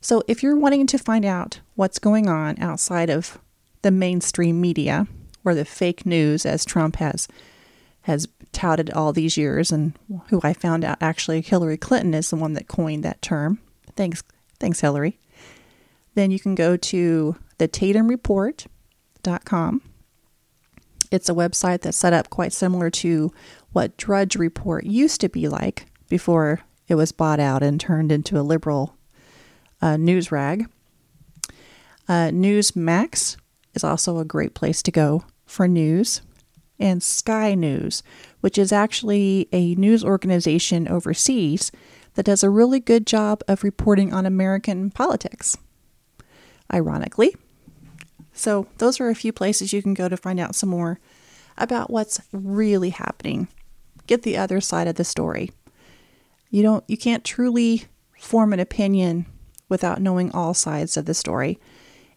[0.00, 3.38] So if you're wanting to find out what's going on outside of
[3.82, 5.06] the mainstream media
[5.44, 7.28] or the fake news as Trump has
[8.02, 9.92] has touted all these years and
[10.28, 13.58] who I found out actually Hillary Clinton is the one that coined that term.
[13.96, 14.22] Thanks
[14.58, 15.18] thanks Hillary.
[16.14, 19.82] Then you can go to the tatumreport.com.
[21.10, 23.32] It's a website that's set up quite similar to
[23.72, 28.38] what Drudge Report used to be like before it was bought out and turned into
[28.38, 28.97] a liberal
[29.80, 30.66] uh, news rag.
[32.08, 33.36] Uh, Newsmax
[33.74, 36.22] is also a great place to go for news.
[36.80, 38.02] And Sky News,
[38.40, 41.72] which is actually a news organization overseas
[42.14, 45.56] that does a really good job of reporting on American politics,
[46.72, 47.34] ironically.
[48.32, 51.00] So, those are a few places you can go to find out some more
[51.56, 53.48] about what's really happening.
[54.06, 55.50] Get the other side of the story.
[56.50, 57.86] You don't you can't truly
[58.18, 59.26] form an opinion
[59.68, 61.58] without knowing all sides of the story.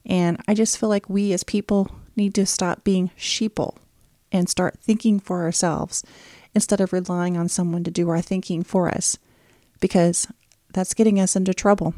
[0.06, 3.76] And I just feel like we as people need to stop being sheeple
[4.32, 6.04] and start thinking for ourselves
[6.54, 9.18] instead of relying on someone to do our thinking for us
[9.80, 10.28] because
[10.74, 11.94] that's getting us into trouble.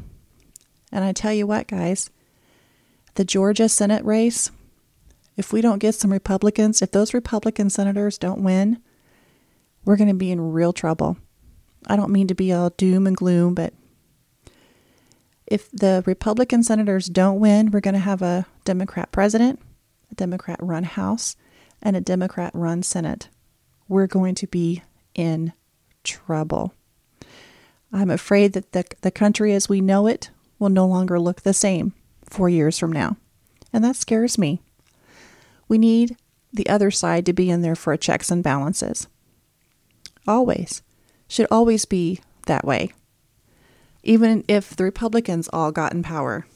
[0.92, 2.10] And I tell you what, guys,
[3.14, 4.50] the Georgia Senate race,
[5.36, 8.80] if we don't get some Republicans, if those Republican senators don't win,
[9.84, 11.16] we're going to be in real trouble.
[11.86, 13.74] I don't mean to be all doom and gloom, but
[15.46, 19.60] if the Republican senators don't win, we're going to have a Democrat president,
[20.10, 21.36] a Democrat run House,
[21.82, 23.28] and a Democrat run Senate.
[23.88, 24.82] We're going to be
[25.14, 25.52] in
[26.02, 26.74] trouble.
[27.92, 31.52] I'm afraid that the, the country as we know it will no longer look the
[31.52, 31.92] same
[32.24, 33.16] four years from now.
[33.72, 34.60] And that scares me.
[35.68, 36.16] We need
[36.52, 39.08] the other side to be in there for checks and balances.
[40.26, 40.82] Always.
[41.28, 42.92] Should always be that way.
[44.06, 46.46] Even if the Republicans all got in power,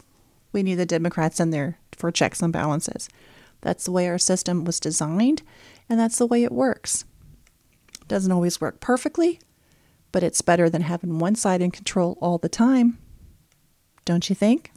[0.52, 3.08] we need the Democrats in there for checks and balances.
[3.62, 5.42] That's the way our system was designed,
[5.88, 7.06] and that's the way it works.
[8.02, 9.40] It doesn't always work perfectly,
[10.12, 12.98] but it's better than having one side in control all the time.
[14.04, 14.70] Don't you think?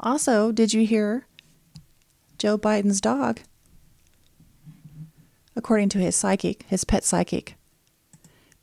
[0.00, 1.26] Also, did you hear
[2.36, 3.40] Joe Biden's dog?
[5.54, 7.54] According to his psychic, his pet psychic,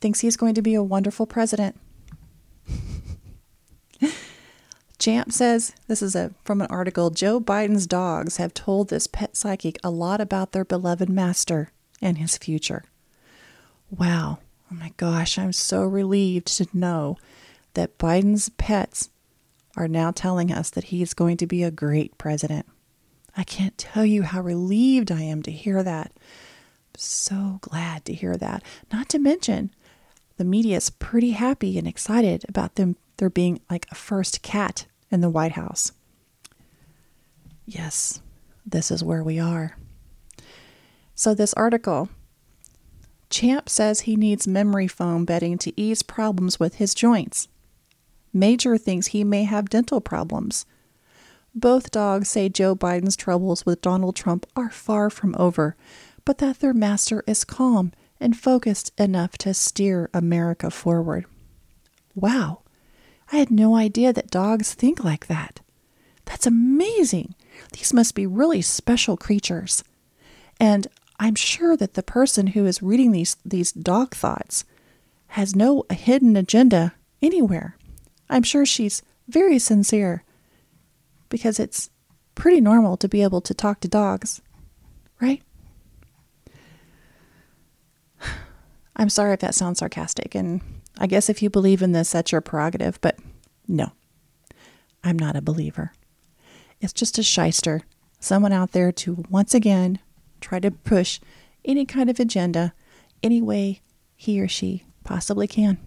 [0.00, 1.76] thinks he's going to be a wonderful president.
[4.98, 9.36] Champ says this is a from an article Joe Biden's dogs have told this pet
[9.36, 11.70] psychic a lot about their beloved master
[12.02, 12.84] and his future.
[13.90, 14.38] Wow.
[14.70, 17.16] Oh my gosh, I'm so relieved to know
[17.74, 19.10] that Biden's pets
[19.76, 22.66] are now telling us that he's going to be a great president.
[23.36, 26.12] I can't tell you how relieved I am to hear that.
[26.16, 28.64] I'm So glad to hear that.
[28.92, 29.72] Not to mention
[30.38, 34.86] the media is pretty happy and excited about them there being like a first cat
[35.10, 35.92] in the White House.
[37.66, 38.22] Yes,
[38.64, 39.76] this is where we are.
[41.14, 42.08] So, this article
[43.30, 47.48] Champ says he needs memory foam bedding to ease problems with his joints.
[48.32, 50.64] Major thinks he may have dental problems.
[51.54, 55.76] Both dogs say Joe Biden's troubles with Donald Trump are far from over,
[56.24, 61.26] but that their master is calm and focused enough to steer America forward.
[62.14, 62.62] Wow,
[63.32, 65.60] I had no idea that dogs think like that.
[66.24, 67.34] That's amazing.
[67.72, 69.84] These must be really special creatures.
[70.60, 70.86] And
[71.18, 74.64] I'm sure that the person who is reading these, these dog thoughts
[75.28, 77.76] has no hidden agenda anywhere.
[78.30, 80.24] I'm sure she's very sincere
[81.28, 81.90] because it's
[82.34, 84.40] pretty normal to be able to talk to dogs,
[85.20, 85.42] right?
[88.98, 90.60] I'm sorry if that sounds sarcastic, and
[90.98, 93.16] I guess if you believe in this, that's your prerogative, but
[93.68, 93.92] no,
[95.04, 95.92] I'm not a believer.
[96.80, 97.82] It's just a shyster,
[98.18, 100.00] someone out there to once again
[100.40, 101.20] try to push
[101.64, 102.72] any kind of agenda
[103.22, 103.82] any way
[104.16, 105.78] he or she possibly can.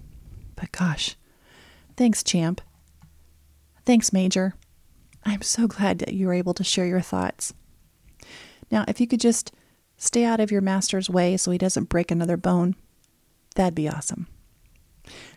[0.56, 1.16] But gosh,
[1.98, 2.62] thanks, champ.
[3.86, 4.54] Thanks, Major.
[5.24, 7.54] I'm so glad that you were able to share your thoughts.
[8.70, 9.52] Now, if you could just
[9.98, 12.76] stay out of your master's way so he doesn't break another bone,
[13.56, 14.28] that'd be awesome.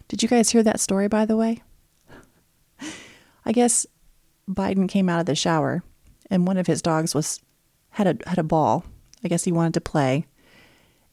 [0.09, 1.63] Did you guys hear that story, by the way?
[3.47, 3.87] I guess
[4.49, 5.83] Biden came out of the shower
[6.31, 7.41] and one of his dogs was
[7.91, 8.85] had a had a ball.
[9.23, 10.27] I guess he wanted to play.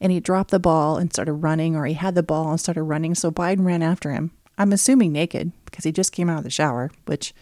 [0.00, 2.82] And he dropped the ball and started running, or he had the ball and started
[2.82, 3.14] running.
[3.14, 4.32] So Biden ran after him.
[4.58, 7.32] I'm assuming naked because he just came out of the shower, which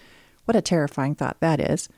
[0.44, 1.88] what a terrifying thought that is.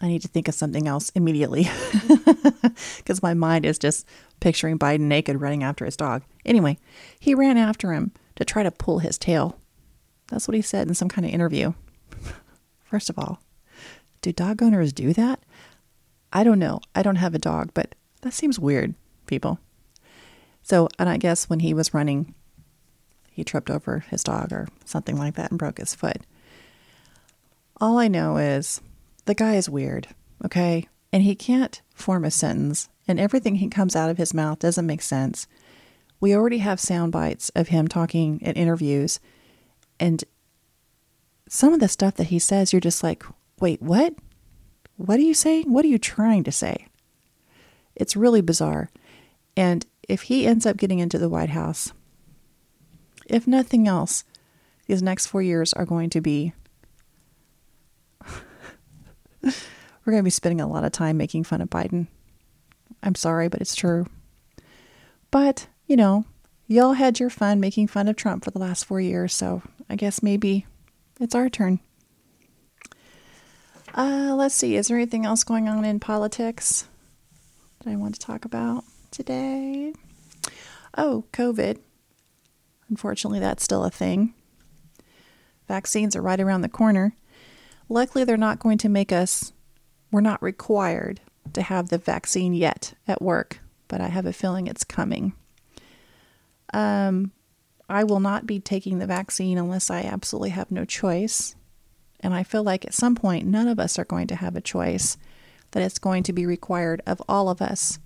[0.00, 1.68] I need to think of something else immediately
[2.98, 4.06] because my mind is just
[4.38, 6.22] picturing Biden naked running after his dog.
[6.44, 6.78] Anyway,
[7.18, 9.58] he ran after him to try to pull his tail.
[10.28, 11.72] That's what he said in some kind of interview.
[12.84, 13.40] First of all,
[14.22, 15.40] do dog owners do that?
[16.32, 16.80] I don't know.
[16.94, 18.94] I don't have a dog, but that seems weird,
[19.26, 19.58] people.
[20.62, 22.34] So, and I guess when he was running,
[23.30, 26.18] he tripped over his dog or something like that and broke his foot.
[27.80, 28.80] All I know is
[29.28, 30.08] the guy is weird,
[30.42, 30.88] okay?
[31.12, 34.86] And he can't form a sentence, and everything he comes out of his mouth doesn't
[34.86, 35.46] make sense.
[36.18, 39.20] We already have sound bites of him talking at interviews,
[40.00, 40.24] and
[41.46, 43.22] some of the stuff that he says, you're just like,
[43.60, 44.14] wait, what?
[44.96, 45.70] What are you saying?
[45.70, 46.86] What are you trying to say?
[47.94, 48.88] It's really bizarre.
[49.58, 51.92] And if he ends up getting into the White House,
[53.26, 54.24] if nothing else,
[54.86, 56.54] these next four years are going to be
[59.42, 62.06] we're going to be spending a lot of time making fun of Biden.
[63.02, 64.06] I'm sorry, but it's true.
[65.30, 66.24] But, you know,
[66.66, 69.96] y'all had your fun making fun of Trump for the last four years, so I
[69.96, 70.66] guess maybe
[71.20, 71.80] it's our turn.
[73.94, 74.76] Uh, let's see.
[74.76, 76.86] Is there anything else going on in politics
[77.80, 79.92] that I want to talk about today?
[80.96, 81.78] Oh, COVID.
[82.88, 84.34] Unfortunately, that's still a thing.
[85.66, 87.14] Vaccines are right around the corner.
[87.88, 89.52] Luckily, they're not going to make us,
[90.10, 91.20] we're not required
[91.54, 95.32] to have the vaccine yet at work, but I have a feeling it's coming.
[96.74, 97.32] Um,
[97.88, 101.56] I will not be taking the vaccine unless I absolutely have no choice.
[102.20, 104.60] And I feel like at some point, none of us are going to have a
[104.60, 105.16] choice,
[105.70, 107.98] that it's going to be required of all of us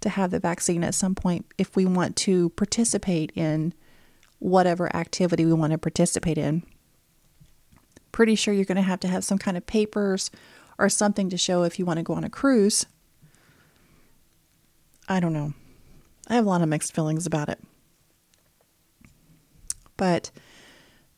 [0.00, 3.74] to have the vaccine at some point if we want to participate in
[4.38, 6.62] whatever activity we want to participate in
[8.18, 10.28] pretty sure you're going to have to have some kind of papers
[10.76, 12.84] or something to show if you want to go on a cruise.
[15.08, 15.52] I don't know.
[16.26, 17.60] I have a lot of mixed feelings about it.
[19.96, 20.32] But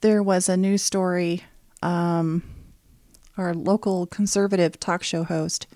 [0.03, 1.43] there was a news story.
[1.83, 2.43] Um,
[3.39, 5.67] our local conservative talk show host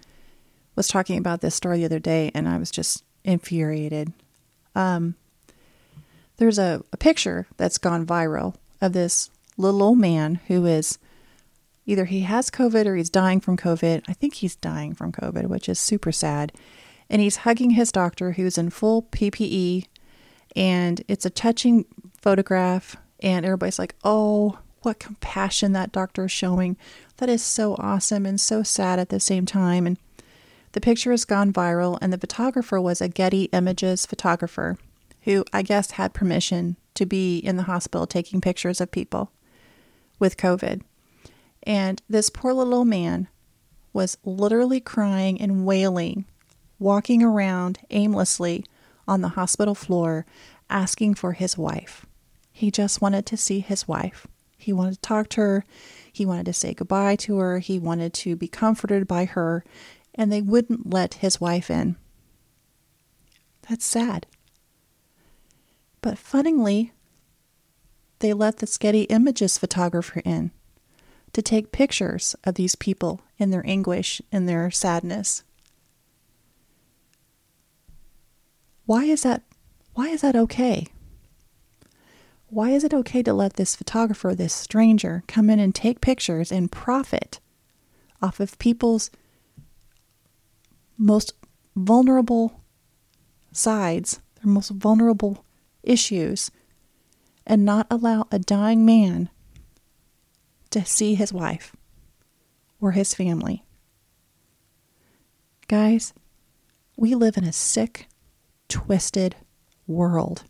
[0.77, 4.13] was talking about this story the other day, and I was just infuriated.
[4.75, 5.15] Um,
[6.37, 10.99] there's a, a picture that's gone viral of this little old man who is
[11.87, 14.03] either he has COVID or he's dying from COVID.
[14.09, 16.53] I think he's dying from COVID, which is super sad.
[17.11, 19.87] And he's hugging his doctor who's in full PPE.
[20.57, 21.85] And it's a touching
[22.21, 22.97] photograph.
[23.21, 26.77] And everybody's like, oh, what compassion that doctor is showing.
[27.19, 29.87] That is so awesome and so sad at the same time.
[29.87, 29.99] And
[30.73, 31.99] the picture has gone viral.
[32.01, 34.79] And the photographer was a Getty Images photographer
[35.23, 39.31] who I guess had permission to be in the hospital taking pictures of people
[40.19, 40.83] with COVID.
[41.65, 43.29] And this poor little man
[43.93, 46.27] was literally crying and wailing,
[46.79, 48.65] walking around aimlessly
[49.09, 50.27] on the hospital floor,
[50.69, 52.07] asking for his wife.
[52.53, 54.27] He just wanted to see his wife.
[54.57, 55.65] He wanted to talk to her.
[56.13, 57.59] He wanted to say goodbye to her.
[57.59, 59.65] He wanted to be comforted by her,
[60.15, 61.97] and they wouldn't let his wife in.
[63.69, 64.27] That's sad.
[66.03, 66.93] But funnily,
[68.19, 70.51] they let the Getty Images photographer in
[71.35, 75.43] to take pictures of these people in their anguish and their sadness.
[78.87, 79.43] Why is that
[79.95, 80.87] why is that okay?
[82.49, 86.53] Why is it okay to let this photographer, this stranger, come in and take pictures
[86.53, 87.41] and profit
[88.23, 89.11] off of people's
[90.97, 91.33] most
[91.77, 92.61] vulnerable
[93.53, 95.45] sides, their most vulnerable
[95.83, 96.51] issues,
[97.47, 99.31] and not allow a dying man
[100.75, 101.77] to see his wife
[102.81, 103.65] or his family?
[105.69, 106.13] Guys,
[106.97, 108.09] we live in a sick,
[108.69, 109.37] twisted
[109.87, 110.43] world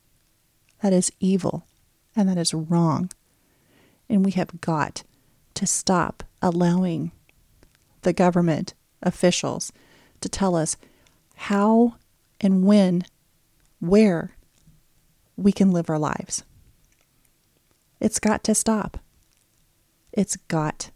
[0.80, 1.66] that is evil
[2.16, 3.10] and that is wrong.
[4.08, 5.02] And we have got
[5.54, 7.12] to stop allowing
[8.00, 8.72] the government
[9.02, 9.72] officials
[10.22, 10.78] to tell us
[11.34, 11.96] how
[12.40, 13.04] and when,
[13.78, 14.32] where
[15.36, 16.44] we can live our lives.
[18.00, 18.98] It's got to stop.
[20.16, 20.90] It's got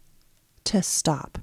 [0.63, 1.39] to stop.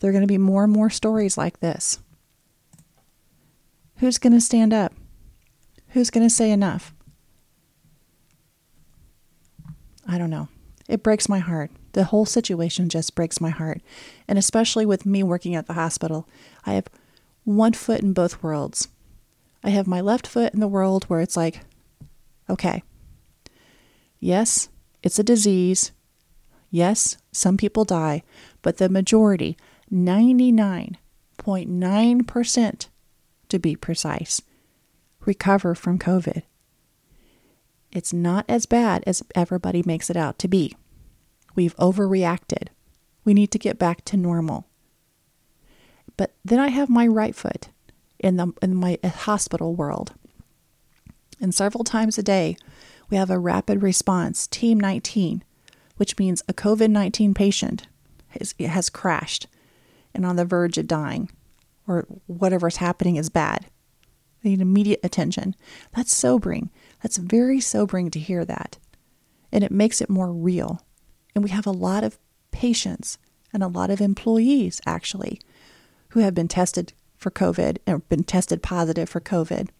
[0.00, 2.00] There are going to be more and more stories like this.
[3.96, 4.92] Who's going to stand up?
[5.88, 6.92] Who's going to say enough?
[10.06, 10.48] I don't know.
[10.88, 11.70] It breaks my heart.
[11.92, 13.80] The whole situation just breaks my heart.
[14.26, 16.28] And especially with me working at the hospital,
[16.64, 16.88] I have
[17.44, 18.88] one foot in both worlds.
[19.62, 21.60] I have my left foot in the world where it's like,
[22.48, 22.82] okay,
[24.20, 24.68] yes,
[25.02, 25.90] it's a disease.
[26.70, 28.22] Yes, some people die,
[28.62, 29.56] but the majority,
[29.92, 32.86] 99.9%
[33.48, 34.42] to be precise,
[35.24, 36.42] recover from COVID.
[37.90, 40.76] It's not as bad as everybody makes it out to be.
[41.54, 42.68] We've overreacted.
[43.24, 44.66] We need to get back to normal.
[46.16, 47.68] But then I have my right foot
[48.18, 50.14] in the in my uh, hospital world.
[51.40, 52.56] And several times a day,
[53.10, 55.42] we have a rapid response team 19,
[55.96, 57.86] which means a COVID-19 patient
[58.28, 59.46] has, has crashed
[60.14, 61.30] and on the verge of dying
[61.86, 63.66] or whatever's happening is bad.
[64.42, 65.54] They need immediate attention.
[65.96, 66.70] That's sobering.
[67.02, 68.78] That's very sobering to hear that.
[69.50, 70.82] And it makes it more real.
[71.34, 72.18] And we have a lot of
[72.50, 73.18] patients
[73.52, 75.40] and a lot of employees, actually,
[76.10, 79.70] who have been tested for COVID and been tested positive for COVID.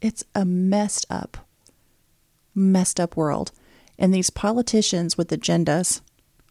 [0.00, 1.38] It's a messed up,
[2.54, 3.52] messed up world.
[3.98, 6.02] And these politicians with agendas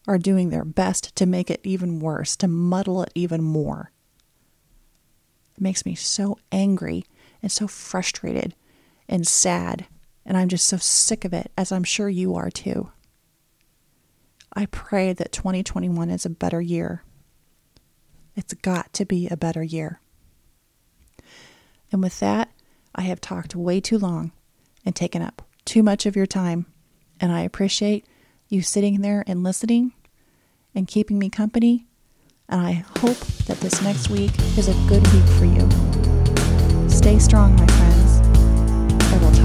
[0.08, 3.91] are doing their best to make it even worse, to muddle it even more.
[5.56, 7.06] It makes me so angry
[7.41, 8.56] and so frustrated
[9.08, 9.86] and sad,
[10.26, 12.91] and I'm just so sick of it, as I'm sure you are too.
[14.54, 17.04] I pray that 2021 is a better year.
[18.36, 20.02] It's got to be a better year.
[21.91, 22.50] And with that,
[22.96, 24.32] I have talked way too long
[24.86, 26.66] and taken up too much of your time,
[27.20, 28.06] and I appreciate
[28.48, 29.91] you sitting there and listening
[30.74, 31.88] and keeping me company.
[32.48, 33.18] And I hope
[33.48, 36.89] that this next week is a good week for you.
[36.89, 38.22] Stay strong, my friends.
[39.12, 39.45] I will talk